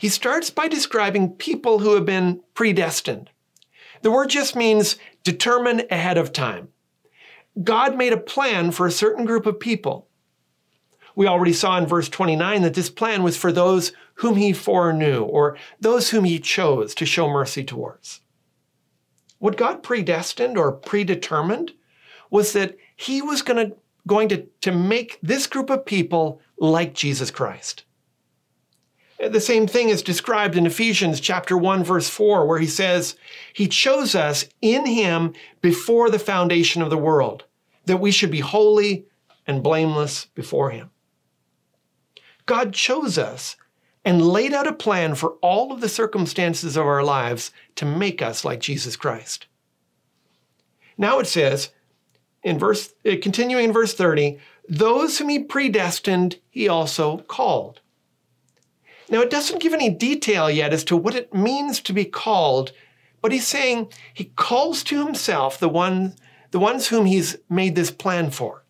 He 0.00 0.08
starts 0.08 0.50
by 0.50 0.66
describing 0.66 1.36
people 1.36 1.78
who 1.78 1.94
have 1.94 2.04
been 2.04 2.40
predestined. 2.54 3.30
The 4.02 4.10
word 4.10 4.30
just 4.30 4.56
means 4.56 4.96
determined 5.22 5.86
ahead 5.92 6.18
of 6.18 6.32
time. 6.32 6.70
God 7.62 7.96
made 7.96 8.12
a 8.12 8.16
plan 8.16 8.72
for 8.72 8.88
a 8.88 8.90
certain 8.90 9.26
group 9.26 9.46
of 9.46 9.60
people. 9.60 10.08
We 11.14 11.28
already 11.28 11.52
saw 11.52 11.78
in 11.78 11.86
verse 11.86 12.08
29 12.08 12.62
that 12.62 12.74
this 12.74 12.90
plan 12.90 13.22
was 13.22 13.36
for 13.36 13.52
those 13.52 13.92
whom 14.18 14.36
he 14.36 14.52
foreknew 14.52 15.22
or 15.22 15.56
those 15.80 16.10
whom 16.10 16.24
he 16.24 16.38
chose 16.38 16.94
to 16.94 17.06
show 17.06 17.28
mercy 17.28 17.64
towards. 17.64 18.20
What 19.38 19.56
God 19.56 19.82
predestined 19.82 20.58
or 20.58 20.72
predetermined 20.72 21.72
was 22.30 22.52
that 22.52 22.76
he 22.96 23.22
was 23.22 23.42
going 23.42 23.70
to 23.70 23.76
going 24.06 24.28
to, 24.28 24.46
to 24.62 24.72
make 24.72 25.18
this 25.22 25.46
group 25.46 25.68
of 25.68 25.84
people 25.84 26.40
like 26.58 26.94
Jesus 26.94 27.30
Christ. 27.30 27.84
The 29.18 29.40
same 29.40 29.66
thing 29.66 29.90
is 29.90 30.02
described 30.02 30.56
in 30.56 30.64
Ephesians 30.64 31.20
chapter 31.20 31.58
1 31.58 31.84
verse 31.84 32.08
4 32.08 32.46
where 32.46 32.58
he 32.58 32.66
says, 32.66 33.16
he 33.52 33.68
chose 33.68 34.14
us 34.14 34.46
in 34.62 34.86
him 34.86 35.34
before 35.60 36.08
the 36.08 36.18
foundation 36.18 36.80
of 36.80 36.88
the 36.88 36.96
world 36.96 37.44
that 37.84 37.98
we 37.98 38.10
should 38.10 38.30
be 38.30 38.40
holy 38.40 39.06
and 39.46 39.62
blameless 39.62 40.26
before 40.34 40.70
him. 40.70 40.90
God 42.46 42.72
chose 42.72 43.18
us 43.18 43.56
and 44.04 44.22
laid 44.22 44.52
out 44.52 44.66
a 44.66 44.72
plan 44.72 45.14
for 45.14 45.32
all 45.42 45.72
of 45.72 45.80
the 45.80 45.88
circumstances 45.88 46.76
of 46.76 46.86
our 46.86 47.02
lives 47.02 47.50
to 47.74 47.84
make 47.84 48.22
us 48.22 48.44
like 48.44 48.60
Jesus 48.60 48.96
Christ. 48.96 49.46
Now 50.96 51.18
it 51.18 51.26
says, 51.26 51.70
in 52.42 52.58
verse, 52.58 52.94
uh, 53.04 53.16
continuing 53.20 53.66
in 53.66 53.72
verse 53.72 53.94
30, 53.94 54.38
those 54.68 55.18
whom 55.18 55.28
he 55.28 55.38
predestined, 55.38 56.38
he 56.50 56.68
also 56.68 57.18
called. 57.18 57.80
Now, 59.10 59.20
it 59.20 59.30
doesn't 59.30 59.62
give 59.62 59.72
any 59.72 59.88
detail 59.88 60.50
yet 60.50 60.72
as 60.72 60.84
to 60.84 60.96
what 60.96 61.14
it 61.14 61.32
means 61.32 61.80
to 61.80 61.92
be 61.92 62.04
called, 62.04 62.72
but 63.22 63.32
he's 63.32 63.46
saying 63.46 63.90
he 64.12 64.26
calls 64.36 64.82
to 64.84 65.04
himself 65.04 65.58
the, 65.58 65.68
one, 65.68 66.14
the 66.50 66.58
ones 66.58 66.88
whom 66.88 67.06
he's 67.06 67.38
made 67.48 67.74
this 67.74 67.90
plan 67.90 68.30
for. 68.30 68.64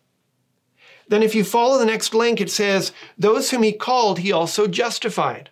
Then, 1.09 1.23
if 1.23 1.35
you 1.35 1.43
follow 1.43 1.77
the 1.77 1.85
next 1.85 2.13
link, 2.13 2.39
it 2.39 2.51
says, 2.51 2.91
Those 3.17 3.49
whom 3.49 3.63
he 3.63 3.73
called, 3.73 4.19
he 4.19 4.31
also 4.31 4.67
justified. 4.67 5.49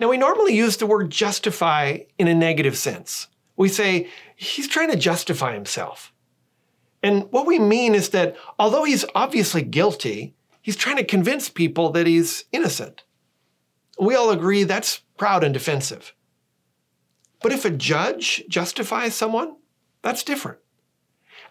Now, 0.00 0.08
we 0.08 0.16
normally 0.16 0.54
use 0.54 0.76
the 0.76 0.86
word 0.86 1.10
justify 1.10 1.98
in 2.18 2.28
a 2.28 2.34
negative 2.34 2.76
sense. 2.76 3.28
We 3.56 3.68
say, 3.68 4.08
He's 4.36 4.68
trying 4.68 4.90
to 4.90 4.96
justify 4.96 5.54
himself. 5.54 6.12
And 7.02 7.30
what 7.32 7.46
we 7.46 7.58
mean 7.58 7.94
is 7.94 8.08
that 8.10 8.34
although 8.58 8.84
he's 8.84 9.04
obviously 9.14 9.62
guilty, 9.62 10.34
he's 10.62 10.74
trying 10.74 10.96
to 10.96 11.04
convince 11.04 11.50
people 11.50 11.90
that 11.90 12.06
he's 12.06 12.44
innocent. 12.50 13.02
We 14.00 14.14
all 14.14 14.30
agree 14.30 14.64
that's 14.64 15.02
proud 15.18 15.44
and 15.44 15.52
defensive. 15.52 16.14
But 17.42 17.52
if 17.52 17.66
a 17.66 17.70
judge 17.70 18.44
justifies 18.48 19.14
someone, 19.14 19.56
that's 20.00 20.22
different. 20.22 20.58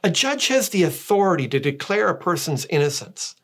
A 0.04 0.10
judge 0.10 0.48
has 0.48 0.70
the 0.70 0.84
authority 0.84 1.48
to 1.48 1.60
declare 1.60 2.10
a 2.10 2.18
person's 2.18 2.66
innocence. 2.66 3.36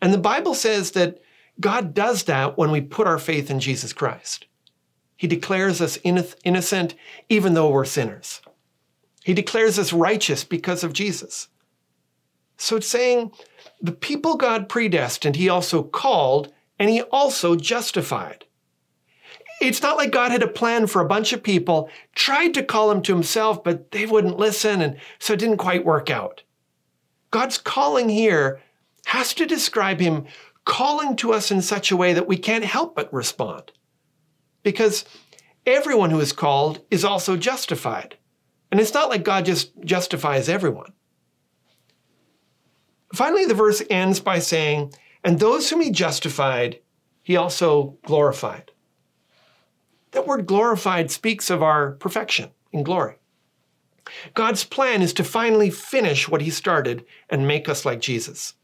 And 0.00 0.14
the 0.14 0.18
Bible 0.18 0.54
says 0.54 0.92
that 0.92 1.20
God 1.60 1.92
does 1.92 2.22
that 2.24 2.56
when 2.56 2.70
we 2.70 2.80
put 2.80 3.06
our 3.06 3.18
faith 3.18 3.50
in 3.50 3.60
Jesus 3.60 3.92
Christ. 3.92 4.46
He 5.16 5.26
declares 5.26 5.82
us 5.82 5.98
innocent 6.02 6.94
even 7.28 7.52
though 7.52 7.68
we're 7.68 7.84
sinners. 7.84 8.40
He 9.22 9.34
declares 9.34 9.78
us 9.78 9.92
righteous 9.92 10.42
because 10.42 10.82
of 10.82 10.94
Jesus. 10.94 11.48
So 12.56 12.76
it's 12.76 12.86
saying 12.86 13.32
the 13.82 13.92
people 13.92 14.36
God 14.36 14.70
predestined, 14.70 15.36
he 15.36 15.50
also 15.50 15.82
called 15.82 16.50
and 16.78 16.88
he 16.88 17.02
also 17.02 17.56
justified. 17.56 18.46
It's 19.60 19.82
not 19.82 19.98
like 19.98 20.10
God 20.10 20.32
had 20.32 20.42
a 20.42 20.48
plan 20.48 20.86
for 20.86 21.02
a 21.02 21.08
bunch 21.08 21.34
of 21.34 21.42
people, 21.42 21.90
tried 22.14 22.54
to 22.54 22.62
call 22.62 22.88
them 22.88 23.02
to 23.02 23.12
himself, 23.12 23.62
but 23.62 23.90
they 23.90 24.06
wouldn't 24.06 24.38
listen, 24.38 24.80
and 24.80 24.96
so 25.18 25.34
it 25.34 25.38
didn't 25.38 25.58
quite 25.58 25.84
work 25.84 26.10
out. 26.10 26.42
God's 27.30 27.58
calling 27.58 28.08
here 28.08 28.60
has 29.06 29.34
to 29.34 29.46
describe 29.46 30.00
him 30.00 30.26
calling 30.64 31.14
to 31.16 31.32
us 31.32 31.50
in 31.50 31.60
such 31.62 31.90
a 31.90 31.96
way 31.96 32.12
that 32.12 32.28
we 32.28 32.36
can't 32.36 32.64
help 32.64 32.96
but 32.96 33.12
respond. 33.12 33.72
Because 34.62 35.04
everyone 35.66 36.10
who 36.10 36.20
is 36.20 36.32
called 36.32 36.82
is 36.90 37.04
also 37.04 37.36
justified. 37.36 38.16
And 38.70 38.80
it's 38.80 38.94
not 38.94 39.08
like 39.08 39.24
God 39.24 39.44
just 39.44 39.72
justifies 39.84 40.48
everyone. 40.48 40.92
Finally, 43.14 43.46
the 43.46 43.54
verse 43.54 43.82
ends 43.90 44.20
by 44.20 44.38
saying, 44.38 44.92
And 45.24 45.38
those 45.38 45.68
whom 45.68 45.80
he 45.80 45.90
justified, 45.90 46.80
he 47.22 47.36
also 47.36 47.98
glorified. 48.04 48.70
That 50.12 50.26
word 50.26 50.46
glorified 50.46 51.10
speaks 51.10 51.50
of 51.50 51.62
our 51.62 51.92
perfection 51.92 52.50
in 52.72 52.82
glory. 52.82 53.16
God's 54.34 54.64
plan 54.64 55.02
is 55.02 55.12
to 55.14 55.24
finally 55.24 55.70
finish 55.70 56.28
what 56.28 56.40
he 56.40 56.50
started 56.50 57.04
and 57.28 57.46
make 57.46 57.68
us 57.68 57.84
like 57.84 58.00
Jesus. 58.00 58.54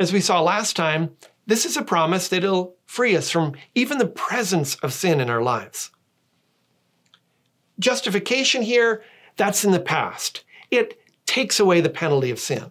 As 0.00 0.12
we 0.12 0.20
saw 0.20 0.40
last 0.40 0.76
time, 0.76 1.10
this 1.46 1.64
is 1.64 1.76
a 1.76 1.82
promise 1.82 2.28
that 2.28 2.44
it'll 2.44 2.76
free 2.86 3.16
us 3.16 3.30
from 3.30 3.54
even 3.74 3.98
the 3.98 4.06
presence 4.06 4.74
of 4.76 4.92
sin 4.92 5.20
in 5.20 5.28
our 5.28 5.42
lives. 5.42 5.90
Justification 7.78 8.62
here, 8.62 9.02
that's 9.36 9.64
in 9.64 9.72
the 9.72 9.80
past. 9.80 10.44
It 10.70 11.00
takes 11.26 11.60
away 11.60 11.80
the 11.80 11.90
penalty 11.90 12.30
of 12.30 12.38
sin. 12.38 12.70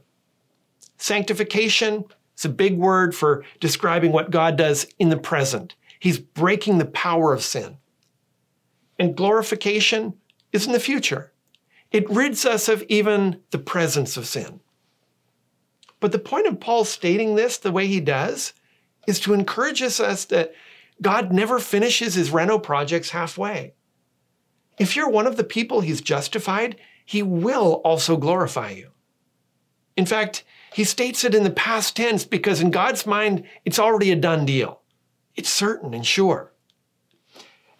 Sanctification 0.97 2.05
is 2.37 2.45
a 2.45 2.49
big 2.49 2.77
word 2.77 3.15
for 3.15 3.43
describing 3.59 4.11
what 4.11 4.31
God 4.31 4.57
does 4.57 4.87
in 4.99 5.09
the 5.09 5.17
present. 5.17 5.75
He's 5.99 6.19
breaking 6.19 6.77
the 6.77 6.85
power 6.85 7.33
of 7.33 7.43
sin. 7.43 7.77
And 8.99 9.15
glorification 9.15 10.13
is 10.51 10.65
in 10.65 10.71
the 10.71 10.79
future. 10.79 11.31
It 11.91 12.09
rids 12.09 12.45
us 12.45 12.67
of 12.67 12.83
even 12.89 13.41
the 13.51 13.59
presence 13.59 14.17
of 14.17 14.27
sin. 14.27 14.59
But 15.99 16.11
the 16.11 16.19
point 16.19 16.47
of 16.47 16.59
Paul 16.59 16.83
stating 16.83 17.35
this 17.35 17.57
the 17.57 17.71
way 17.71 17.87
he 17.87 17.99
does 17.99 18.53
is 19.07 19.19
to 19.21 19.33
encourage 19.33 19.81
us 19.81 20.25
that 20.25 20.53
God 21.01 21.31
never 21.31 21.59
finishes 21.59 22.15
his 22.15 22.31
reno 22.31 22.59
projects 22.59 23.11
halfway. 23.11 23.73
If 24.77 24.95
you're 24.95 25.09
one 25.09 25.25
of 25.25 25.37
the 25.37 25.43
people 25.43 25.81
he's 25.81 26.01
justified, 26.01 26.75
he 27.05 27.23
will 27.23 27.81
also 27.83 28.17
glorify 28.17 28.71
you. 28.71 28.91
In 29.95 30.05
fact, 30.05 30.43
he 30.73 30.83
states 30.83 31.23
it 31.23 31.33
in 31.33 31.43
the 31.43 31.49
past 31.49 31.95
tense 31.95 32.25
because 32.25 32.61
in 32.61 32.69
God's 32.69 33.05
mind, 33.05 33.43
it's 33.65 33.79
already 33.79 34.11
a 34.11 34.15
done 34.15 34.45
deal. 34.45 34.81
It's 35.37 35.49
certain 35.49 35.93
and 35.93 36.05
sure. 36.05 36.51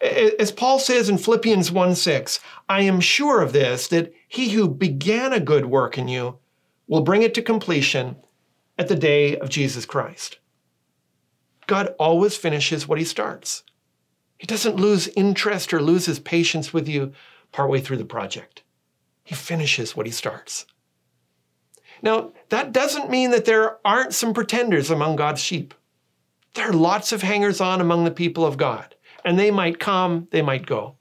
As 0.00 0.52
Paul 0.52 0.78
says 0.78 1.08
in 1.08 1.18
Philippians 1.18 1.72
1 1.72 1.94
6, 1.96 2.40
I 2.68 2.82
am 2.82 3.00
sure 3.00 3.42
of 3.42 3.52
this, 3.52 3.88
that 3.88 4.14
he 4.28 4.50
who 4.50 4.68
began 4.68 5.32
a 5.32 5.40
good 5.40 5.66
work 5.66 5.98
in 5.98 6.06
you 6.06 6.38
will 6.86 7.00
bring 7.02 7.22
it 7.22 7.34
to 7.34 7.42
completion 7.42 8.16
at 8.78 8.86
the 8.86 8.94
day 8.94 9.36
of 9.36 9.48
Jesus 9.48 9.84
Christ. 9.84 10.38
God 11.66 11.94
always 11.98 12.36
finishes 12.36 12.86
what 12.86 12.98
he 12.98 13.04
starts. 13.04 13.64
He 14.38 14.46
doesn't 14.46 14.76
lose 14.76 15.08
interest 15.08 15.74
or 15.74 15.82
lose 15.82 16.06
his 16.06 16.20
patience 16.20 16.72
with 16.72 16.88
you 16.88 17.12
partway 17.50 17.80
through 17.80 17.96
the 17.96 18.04
project. 18.04 18.62
He 19.24 19.34
finishes 19.34 19.96
what 19.96 20.06
he 20.06 20.12
starts. 20.12 20.64
Now, 22.00 22.32
that 22.50 22.72
doesn't 22.72 23.10
mean 23.10 23.32
that 23.32 23.44
there 23.44 23.78
aren't 23.84 24.14
some 24.14 24.32
pretenders 24.32 24.90
among 24.90 25.16
God's 25.16 25.42
sheep. 25.42 25.74
There 26.54 26.68
are 26.68 26.72
lots 26.72 27.12
of 27.12 27.22
hangers 27.22 27.60
on 27.60 27.80
among 27.80 28.04
the 28.04 28.10
people 28.10 28.44
of 28.44 28.56
God, 28.56 28.94
and 29.24 29.38
they 29.38 29.50
might 29.50 29.78
come, 29.78 30.28
they 30.30 30.42
might 30.42 30.66
go. 30.66 30.96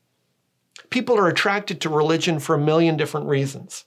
People 0.90 1.18
are 1.18 1.28
attracted 1.28 1.82
to 1.82 1.90
religion 1.90 2.40
for 2.40 2.56
a 2.56 2.60
million 2.60 2.98
different 2.98 3.28
reasons. 3.28 3.86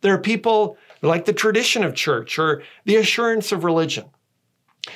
There 0.00 0.14
are 0.14 0.18
people 0.18 0.76
like 1.02 1.24
the 1.24 1.32
tradition 1.32 1.84
of 1.84 1.94
church 1.94 2.38
or 2.38 2.62
the 2.84 2.96
assurance 2.96 3.52
of 3.52 3.64
religion. 3.64 4.10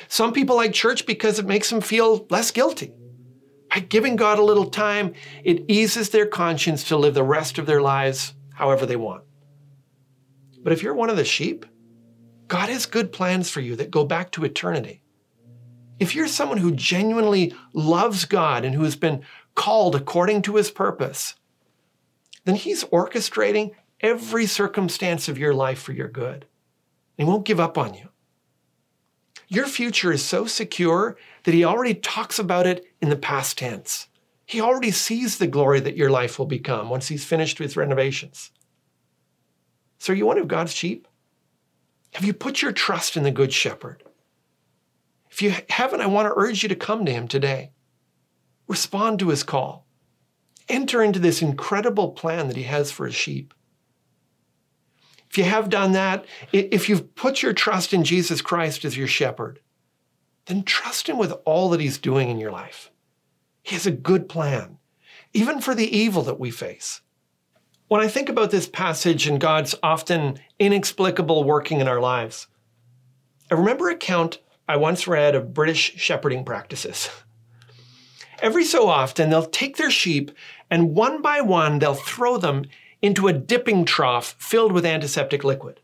Some 0.07 0.33
people 0.33 0.55
like 0.55 0.73
church 0.73 1.05
because 1.05 1.39
it 1.39 1.45
makes 1.45 1.69
them 1.69 1.81
feel 1.81 2.25
less 2.29 2.51
guilty. 2.51 2.91
By 3.69 3.79
giving 3.79 4.15
God 4.15 4.39
a 4.39 4.43
little 4.43 4.69
time, 4.69 5.13
it 5.43 5.65
eases 5.67 6.09
their 6.09 6.25
conscience 6.25 6.83
to 6.85 6.97
live 6.97 7.13
the 7.13 7.23
rest 7.23 7.57
of 7.57 7.65
their 7.65 7.81
lives 7.81 8.33
however 8.53 8.85
they 8.85 8.95
want. 8.95 9.23
But 10.63 10.73
if 10.73 10.81
you're 10.81 10.95
one 10.95 11.09
of 11.09 11.17
the 11.17 11.25
sheep, 11.25 11.65
God 12.47 12.69
has 12.69 12.85
good 12.85 13.11
plans 13.11 13.49
for 13.49 13.61
you 13.61 13.75
that 13.75 13.91
go 13.91 14.05
back 14.05 14.31
to 14.31 14.45
eternity. 14.45 15.01
If 15.99 16.15
you're 16.15 16.27
someone 16.27 16.57
who 16.57 16.71
genuinely 16.71 17.53
loves 17.73 18.25
God 18.25 18.65
and 18.65 18.75
who 18.75 18.83
has 18.83 18.95
been 18.95 19.23
called 19.55 19.95
according 19.95 20.41
to 20.43 20.55
his 20.55 20.71
purpose, 20.71 21.35
then 22.43 22.55
he's 22.55 22.83
orchestrating 22.85 23.71
every 24.01 24.45
circumstance 24.45 25.27
of 25.27 25.37
your 25.37 25.53
life 25.53 25.81
for 25.81 25.93
your 25.93 26.09
good. 26.09 26.45
He 27.17 27.23
won't 27.23 27.45
give 27.45 27.59
up 27.59 27.77
on 27.77 27.93
you. 27.93 28.09
Your 29.47 29.67
future 29.67 30.11
is 30.11 30.23
so 30.23 30.47
secure 30.47 31.17
that 31.43 31.53
he 31.53 31.63
already 31.63 31.93
talks 31.93 32.39
about 32.39 32.67
it 32.67 32.85
in 33.01 33.09
the 33.09 33.15
past 33.15 33.57
tense. 33.57 34.07
He 34.45 34.59
already 34.59 34.91
sees 34.91 35.37
the 35.37 35.47
glory 35.47 35.79
that 35.79 35.97
your 35.97 36.09
life 36.09 36.37
will 36.37 36.45
become 36.45 36.89
once 36.89 37.07
he's 37.07 37.25
finished 37.25 37.59
with 37.59 37.77
renovations. 37.77 38.51
So, 39.97 40.13
are 40.13 40.15
you 40.15 40.25
one 40.25 40.37
of 40.37 40.47
God's 40.47 40.73
sheep? 40.73 41.07
Have 42.13 42.25
you 42.25 42.33
put 42.33 42.61
your 42.61 42.71
trust 42.71 43.17
in 43.17 43.23
the 43.23 43.31
Good 43.31 43.53
Shepherd? 43.53 44.03
If 45.35 45.41
you 45.41 45.53
haven't, 45.69 45.99
I 45.99 46.05
want 46.05 46.29
to 46.29 46.33
urge 46.37 46.63
you 46.63 46.69
to 46.69 46.77
come 46.77 47.03
to 47.03 47.11
him 47.11 47.27
today. 47.27 47.71
Respond 48.69 49.19
to 49.19 49.27
his 49.31 49.43
call. 49.43 49.85
Enter 50.69 51.03
into 51.03 51.19
this 51.19 51.41
incredible 51.41 52.11
plan 52.11 52.47
that 52.47 52.55
he 52.55 52.63
has 52.63 52.89
for 52.89 53.05
his 53.05 53.15
sheep. 53.15 53.53
If 55.29 55.37
you 55.37 55.43
have 55.43 55.67
done 55.67 55.91
that, 55.91 56.23
if 56.53 56.87
you've 56.87 57.15
put 57.15 57.41
your 57.41 57.51
trust 57.51 57.93
in 57.93 58.05
Jesus 58.05 58.41
Christ 58.41 58.85
as 58.85 58.95
your 58.95 59.09
shepherd, 59.09 59.59
then 60.45 60.63
trust 60.63 61.09
him 61.09 61.17
with 61.17 61.33
all 61.43 61.67
that 61.71 61.81
he's 61.81 61.97
doing 61.97 62.29
in 62.29 62.39
your 62.39 62.53
life. 62.53 62.89
He 63.61 63.75
has 63.75 63.85
a 63.85 63.91
good 63.91 64.29
plan, 64.29 64.77
even 65.33 65.59
for 65.59 65.75
the 65.75 65.97
evil 65.97 66.21
that 66.21 66.39
we 66.39 66.49
face. 66.49 67.01
When 67.89 67.99
I 67.99 68.07
think 68.07 68.29
about 68.29 68.51
this 68.51 68.69
passage 68.69 69.27
and 69.27 69.41
God's 69.41 69.75
often 69.83 70.39
inexplicable 70.59 71.43
working 71.43 71.81
in 71.81 71.89
our 71.89 71.99
lives, 71.99 72.47
I 73.51 73.55
remember 73.55 73.89
a 73.89 73.95
account 73.95 74.39
I 74.67 74.77
once 74.77 75.07
read 75.07 75.35
of 75.35 75.53
British 75.53 75.93
shepherding 75.95 76.43
practices. 76.43 77.09
Every 78.39 78.65
so 78.65 78.89
often, 78.89 79.29
they'll 79.29 79.45
take 79.45 79.77
their 79.77 79.91
sheep 79.91 80.31
and 80.69 80.95
one 80.95 81.21
by 81.21 81.41
one, 81.41 81.79
they'll 81.79 81.93
throw 81.93 82.37
them 82.37 82.65
into 83.01 83.27
a 83.27 83.33
dipping 83.33 83.85
trough 83.85 84.35
filled 84.39 84.71
with 84.71 84.85
antiseptic 84.85 85.43
liquid. 85.43 85.79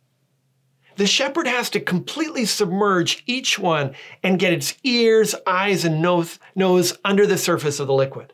The 0.98 1.08
shepherd 1.08 1.48
has 1.48 1.70
to 1.72 1.80
completely 1.80 2.46
submerge 2.46 3.24
each 3.26 3.58
one 3.58 3.94
and 4.24 4.40
get 4.40 4.54
its 4.54 4.76
ears, 4.84 5.36
eyes, 5.48 5.86
and 5.86 6.02
nose, 6.02 6.98
under 7.06 7.26
the 7.26 7.38
surface 7.38 7.80
of 7.80 7.88
the 7.88 7.94
liquid. 7.94 8.34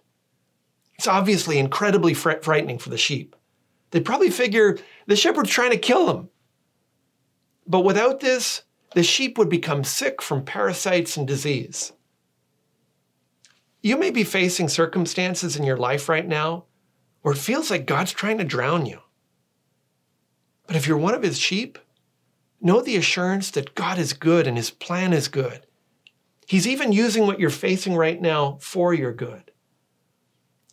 It's 0.96 1.08
obviously 1.08 1.60
incredibly 1.60 2.14
frightening 2.14 2.80
for 2.80 2.90
the 2.90 2.98
sheep. 2.98 3.36
They 3.92 4.00
probably 4.00 4.32
figure 4.32 4.78
the 5.06 5.16
shepherd's 5.16 5.52
trying 5.52 5.72
to 5.72 5.78
kill 5.78 6.08
them. 6.08 6.30
But 7.68 7.82
without 7.82 8.20
this, 8.20 8.64
the 8.98 9.04
sheep 9.04 9.38
would 9.38 9.48
become 9.48 9.84
sick 9.84 10.24
from 10.24 10.44
parasites 10.44 11.18
and 11.18 11.28
disease. 11.28 11.94
You 13.84 13.96
may 13.96 14.10
be 14.10 14.24
facing 14.24 14.70
circumstances 14.70 15.56
in 15.56 15.64
your 15.64 15.78
life 15.78 16.10
right 16.10 16.28
now 16.28 16.64
where 17.22 17.36
it 17.36 17.38
feels 17.38 17.70
like 17.70 17.86
God's 17.86 18.12
trying 18.12 18.40
to 18.40 18.44
drown 18.44 18.88
you. 18.88 19.02
But 20.66 20.78
if 20.78 20.88
you're 20.88 20.98
one 20.98 21.14
of 21.14 21.22
his 21.22 21.38
sheep, 21.38 21.78
know 22.60 22.82
the 22.82 22.96
assurance 22.96 23.52
that 23.52 23.76
God 23.76 24.00
is 24.00 24.14
good 24.14 24.48
and 24.48 24.58
his 24.58 24.72
plan 24.72 25.14
is 25.14 25.28
good. 25.28 25.68
He's 26.48 26.66
even 26.66 26.92
using 26.92 27.28
what 27.28 27.40
you're 27.40 27.52
facing 27.52 27.96
right 27.96 28.20
now 28.20 28.58
for 28.62 28.96
your 28.96 29.14
good. 29.14 29.52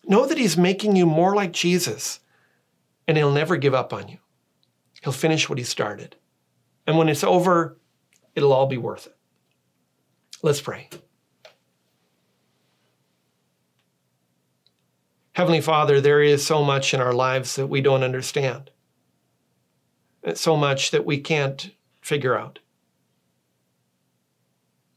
Know 0.07 0.25
that 0.25 0.39
he's 0.39 0.57
making 0.57 0.97
you 0.97 1.05
more 1.05 1.35
like 1.35 1.53
Jesus, 1.53 2.21
and 3.07 3.19
he'll 3.19 3.33
never 3.33 3.59
give 3.59 3.75
up 3.75 3.93
on 3.93 4.09
you. 4.09 4.17
He'll 5.03 5.13
finish 5.13 5.47
what 5.47 5.59
he 5.59 5.65
started. 5.65 6.17
And 6.87 6.97
when 6.97 7.11
it's 7.11 7.23
over, 7.23 7.77
it'll 8.35 8.53
all 8.53 8.67
be 8.67 8.79
worth 8.79 9.07
it. 9.07 9.17
Let's 10.43 10.61
pray. 10.61 10.89
Heavenly 15.33 15.61
Father, 15.61 16.01
there 16.01 16.23
is 16.23 16.47
so 16.47 16.63
much 16.63 16.95
in 16.95 17.01
our 17.01 17.13
lives 17.13 17.57
that 17.57 17.67
we 17.67 17.81
don't 17.81 18.05
understand, 18.05 18.71
so 20.35 20.57
much 20.57 20.93
that 20.93 21.05
we 21.05 21.19
can't 21.19 21.71
figure 22.01 22.39
out. 22.39 22.61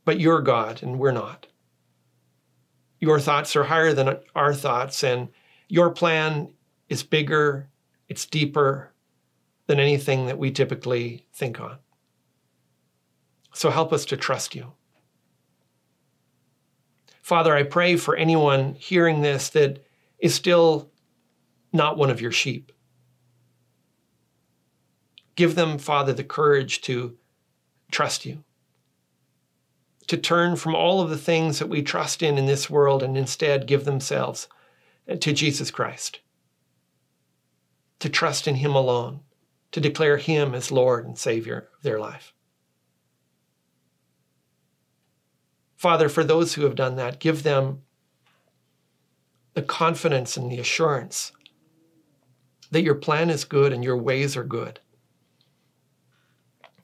But 0.06 0.20
you're 0.20 0.42
God 0.42 0.84
and 0.84 1.00
we're 1.00 1.12
not. 1.12 1.48
Your 3.00 3.20
thoughts 3.20 3.56
are 3.56 3.64
higher 3.64 3.94
than 3.94 4.18
our 4.36 4.54
thoughts, 4.54 5.04
and 5.04 5.30
your 5.68 5.90
plan 5.90 6.54
is 6.88 7.04
bigger, 7.04 7.70
it's 8.08 8.26
deeper 8.26 8.94
than 9.66 9.80
anything 9.80 10.28
that 10.28 10.38
we 10.38 10.52
typically 10.52 11.26
think 11.34 11.60
on. 11.60 11.78
So 13.58 13.72
help 13.72 13.92
us 13.92 14.06
to 14.06 14.18
trust 14.18 14.54
you. 14.54 14.74
Father, 17.24 17.56
I 17.56 17.64
pray 17.64 17.96
for 17.96 18.16
anyone 18.16 18.76
hearing 18.76 19.24
this 19.24 19.50
that 19.50 19.84
is 20.20 20.36
still 20.36 20.92
not 21.74 21.98
one 21.98 22.12
of 22.12 22.22
your 22.22 22.32
sheep. 22.32 22.72
Give 25.34 25.56
them, 25.56 25.80
Father, 25.80 26.14
the 26.14 26.24
courage 26.24 26.82
to 26.82 27.18
trust 27.90 28.28
you, 28.28 28.44
to 30.06 30.18
turn 30.18 30.56
from 30.56 30.76
all 30.76 31.02
of 31.02 31.10
the 31.10 31.18
things 31.18 31.58
that 31.58 31.68
we 31.68 31.82
trust 31.82 32.22
in 32.22 32.38
in 32.38 32.46
this 32.46 32.70
world 32.70 33.02
and 33.02 33.18
instead 33.18 33.66
give 33.66 33.86
themselves 33.86 34.48
to 35.20 35.34
Jesus 35.34 35.72
Christ, 35.72 36.20
to 37.98 38.08
trust 38.08 38.48
in 38.48 38.54
Him 38.54 38.76
alone, 38.76 39.22
to 39.72 39.82
declare 39.82 40.18
Him 40.18 40.54
as 40.54 40.72
Lord 40.72 41.08
and 41.08 41.18
Savior 41.18 41.70
of 41.76 41.82
their 41.82 42.00
life. 42.00 42.36
Father, 45.78 46.10
for 46.10 46.24
those 46.24 46.56
who 46.56 46.64
have 46.64 46.76
done 46.76 46.96
that, 46.96 47.20
give 47.20 47.44
them 47.44 47.84
the 49.54 49.62
confidence 49.62 50.36
and 50.36 50.52
the 50.52 50.60
assurance 50.60 51.32
that 52.72 52.82
your 52.82 52.96
plan 52.96 53.30
is 53.30 53.46
good 53.46 53.72
and 53.72 53.84
your 53.84 53.98
ways 53.98 54.36
are 54.36 54.44
good. 54.44 54.80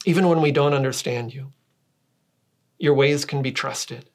Even 0.06 0.28
when 0.30 0.42
we 0.42 0.52
don't 0.52 0.74
understand 0.74 1.34
you, 1.34 1.52
your 2.78 2.94
ways 2.94 3.26
can 3.26 3.42
be 3.42 3.52
trusted. 3.52 4.10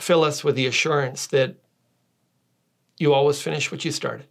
Fill 0.00 0.22
us 0.22 0.44
with 0.44 0.54
the 0.54 0.66
assurance 0.66 1.26
that 1.28 1.56
you 2.98 3.14
always 3.14 3.40
finish 3.40 3.70
what 3.70 3.84
you 3.84 3.92
started. 3.92 4.26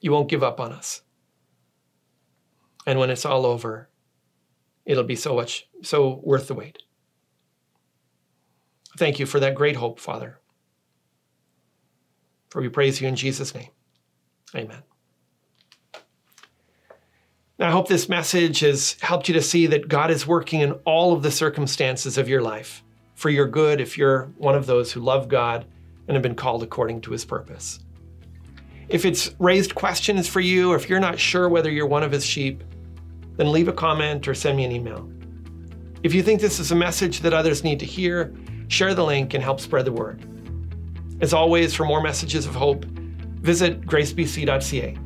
You 0.00 0.12
won't 0.12 0.28
give 0.28 0.42
up 0.42 0.60
on 0.60 0.72
us. 0.72 1.02
And 2.86 2.98
when 2.98 3.10
it's 3.10 3.24
all 3.24 3.46
over, 3.46 3.88
it'll 4.84 5.04
be 5.04 5.16
so 5.16 5.34
much, 5.34 5.68
so 5.82 6.20
worth 6.22 6.48
the 6.48 6.54
wait. 6.54 6.78
Thank 8.96 9.18
you 9.18 9.26
for 9.26 9.40
that 9.40 9.54
great 9.54 9.76
hope, 9.76 9.98
Father. 9.98 10.38
For 12.50 12.60
we 12.60 12.68
praise 12.68 13.00
you 13.00 13.08
in 13.08 13.16
Jesus' 13.16 13.54
name. 13.54 13.70
Amen. 14.54 14.82
Now, 17.58 17.68
I 17.68 17.70
hope 17.70 17.88
this 17.88 18.08
message 18.08 18.60
has 18.60 18.96
helped 19.00 19.28
you 19.28 19.34
to 19.34 19.42
see 19.42 19.66
that 19.66 19.88
God 19.88 20.10
is 20.10 20.26
working 20.26 20.60
in 20.60 20.72
all 20.84 21.12
of 21.12 21.22
the 21.22 21.30
circumstances 21.30 22.18
of 22.18 22.28
your 22.28 22.42
life 22.42 22.82
for 23.14 23.30
your 23.30 23.46
good 23.46 23.80
if 23.80 23.96
you're 23.96 24.24
one 24.38 24.54
of 24.54 24.66
those 24.66 24.92
who 24.92 25.00
love 25.00 25.28
God 25.28 25.64
and 26.06 26.14
have 26.14 26.22
been 26.22 26.34
called 26.34 26.62
according 26.62 27.00
to 27.02 27.12
his 27.12 27.24
purpose. 27.24 27.80
If 28.88 29.04
it's 29.04 29.34
raised 29.38 29.74
questions 29.74 30.28
for 30.28 30.40
you, 30.40 30.72
or 30.72 30.76
if 30.76 30.88
you're 30.88 31.00
not 31.00 31.18
sure 31.18 31.48
whether 31.48 31.70
you're 31.70 31.86
one 31.86 32.02
of 32.02 32.12
his 32.12 32.26
sheep, 32.26 32.62
then 33.36 33.52
leave 33.52 33.68
a 33.68 33.72
comment 33.72 34.28
or 34.28 34.34
send 34.34 34.56
me 34.56 34.64
an 34.64 34.72
email. 34.72 35.10
If 36.02 36.14
you 36.14 36.22
think 36.22 36.40
this 36.40 36.58
is 36.58 36.70
a 36.70 36.76
message 36.76 37.20
that 37.20 37.32
others 37.32 37.64
need 37.64 37.80
to 37.80 37.86
hear, 37.86 38.34
share 38.68 38.94
the 38.94 39.04
link 39.04 39.34
and 39.34 39.42
help 39.42 39.60
spread 39.60 39.84
the 39.84 39.92
word. 39.92 40.26
As 41.20 41.32
always, 41.32 41.74
for 41.74 41.84
more 41.84 42.02
messages 42.02 42.46
of 42.46 42.54
hope, 42.54 42.84
visit 42.84 43.82
gracebc.ca. 43.82 44.98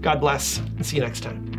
God 0.00 0.20
bless 0.20 0.58
and 0.58 0.84
see 0.84 0.96
you 0.96 1.02
next 1.02 1.20
time. 1.20 1.51